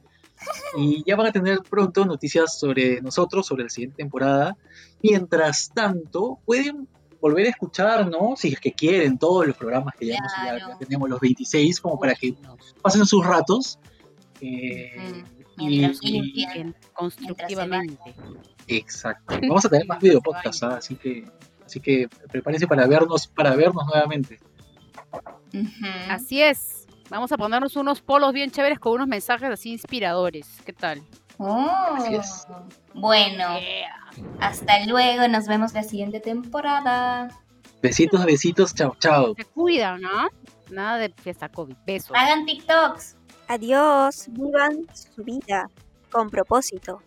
Y 0.77 1.05
ya 1.07 1.15
van 1.15 1.29
a 1.29 1.33
tener 1.33 1.61
pronto 1.61 2.05
noticias 2.05 2.59
sobre 2.59 3.01
nosotros, 3.01 3.47
sobre 3.47 3.63
la 3.63 3.71
siguiente 3.71 3.99
temporada. 3.99 4.57
Mientras 5.01 5.71
tanto, 5.73 6.41
pueden 6.45 6.89
volver 7.21 7.47
a 7.47 7.51
escuchar, 7.51 8.09
¿no? 8.09 8.35
Si 8.37 8.49
es 8.49 8.59
que 8.59 8.73
quieren, 8.73 9.19
todos 9.19 9.47
los 9.47 9.57
programas 9.57 9.95
que 9.95 10.07
ya, 10.07 10.17
hemos, 10.17 10.79
tenemos, 10.81 11.09
los 11.09 11.21
26, 11.21 11.81
como 11.81 11.97
para 11.97 12.17
que 12.17 12.35
pasen 12.83 13.07
sus 13.07 13.25
ratos. 13.25 13.79
Eh, 14.41 15.23
y, 15.61 16.75
constructivamente. 16.93 18.15
Exacto. 18.67 19.39
Vamos 19.49 19.65
a 19.65 19.69
tener 19.69 19.87
más 19.87 20.01
video 20.01 20.21
podcast, 20.21 20.63
¿ah? 20.63 20.77
así 20.77 20.95
que 20.97 21.25
así 21.65 21.81
que 21.81 22.09
prepárense 22.31 22.67
para 22.67 22.87
vernos 22.87 23.27
para 23.27 23.55
vernos 23.55 23.87
nuevamente. 23.87 24.39
Así 26.09 26.43
es. 26.43 26.87
Vamos 27.09 27.33
a 27.33 27.37
ponernos 27.37 27.75
unos 27.77 28.01
polos 28.01 28.33
bien 28.33 28.51
chéveres 28.51 28.79
con 28.79 28.93
unos 28.93 29.09
mensajes 29.09 29.51
así 29.51 29.73
inspiradores. 29.73 30.47
¿Qué 30.65 30.73
tal? 30.73 31.03
Oh, 31.39 31.97
bueno, 32.95 33.45
hasta 34.41 34.85
luego. 34.87 35.27
Nos 35.27 35.47
vemos 35.47 35.73
la 35.73 35.83
siguiente 35.83 36.21
temporada. 36.21 37.29
Besitos, 37.83 38.25
besitos. 38.25 38.75
Chao, 38.75 38.95
chao. 38.99 39.35
Se 39.35 39.45
cuidan, 39.45 40.03
¿no? 40.03 40.29
Nada 40.71 40.99
de 40.99 41.09
fiesta 41.09 41.49
COVID. 41.49 41.75
Besos. 41.87 42.15
Hagan 42.15 42.45
TikToks. 42.45 43.17
Adiós. 43.51 44.29
Vivan 44.31 44.87
su 44.95 45.25
vida 45.25 45.69
con 46.13 46.31
propósito. 46.31 47.03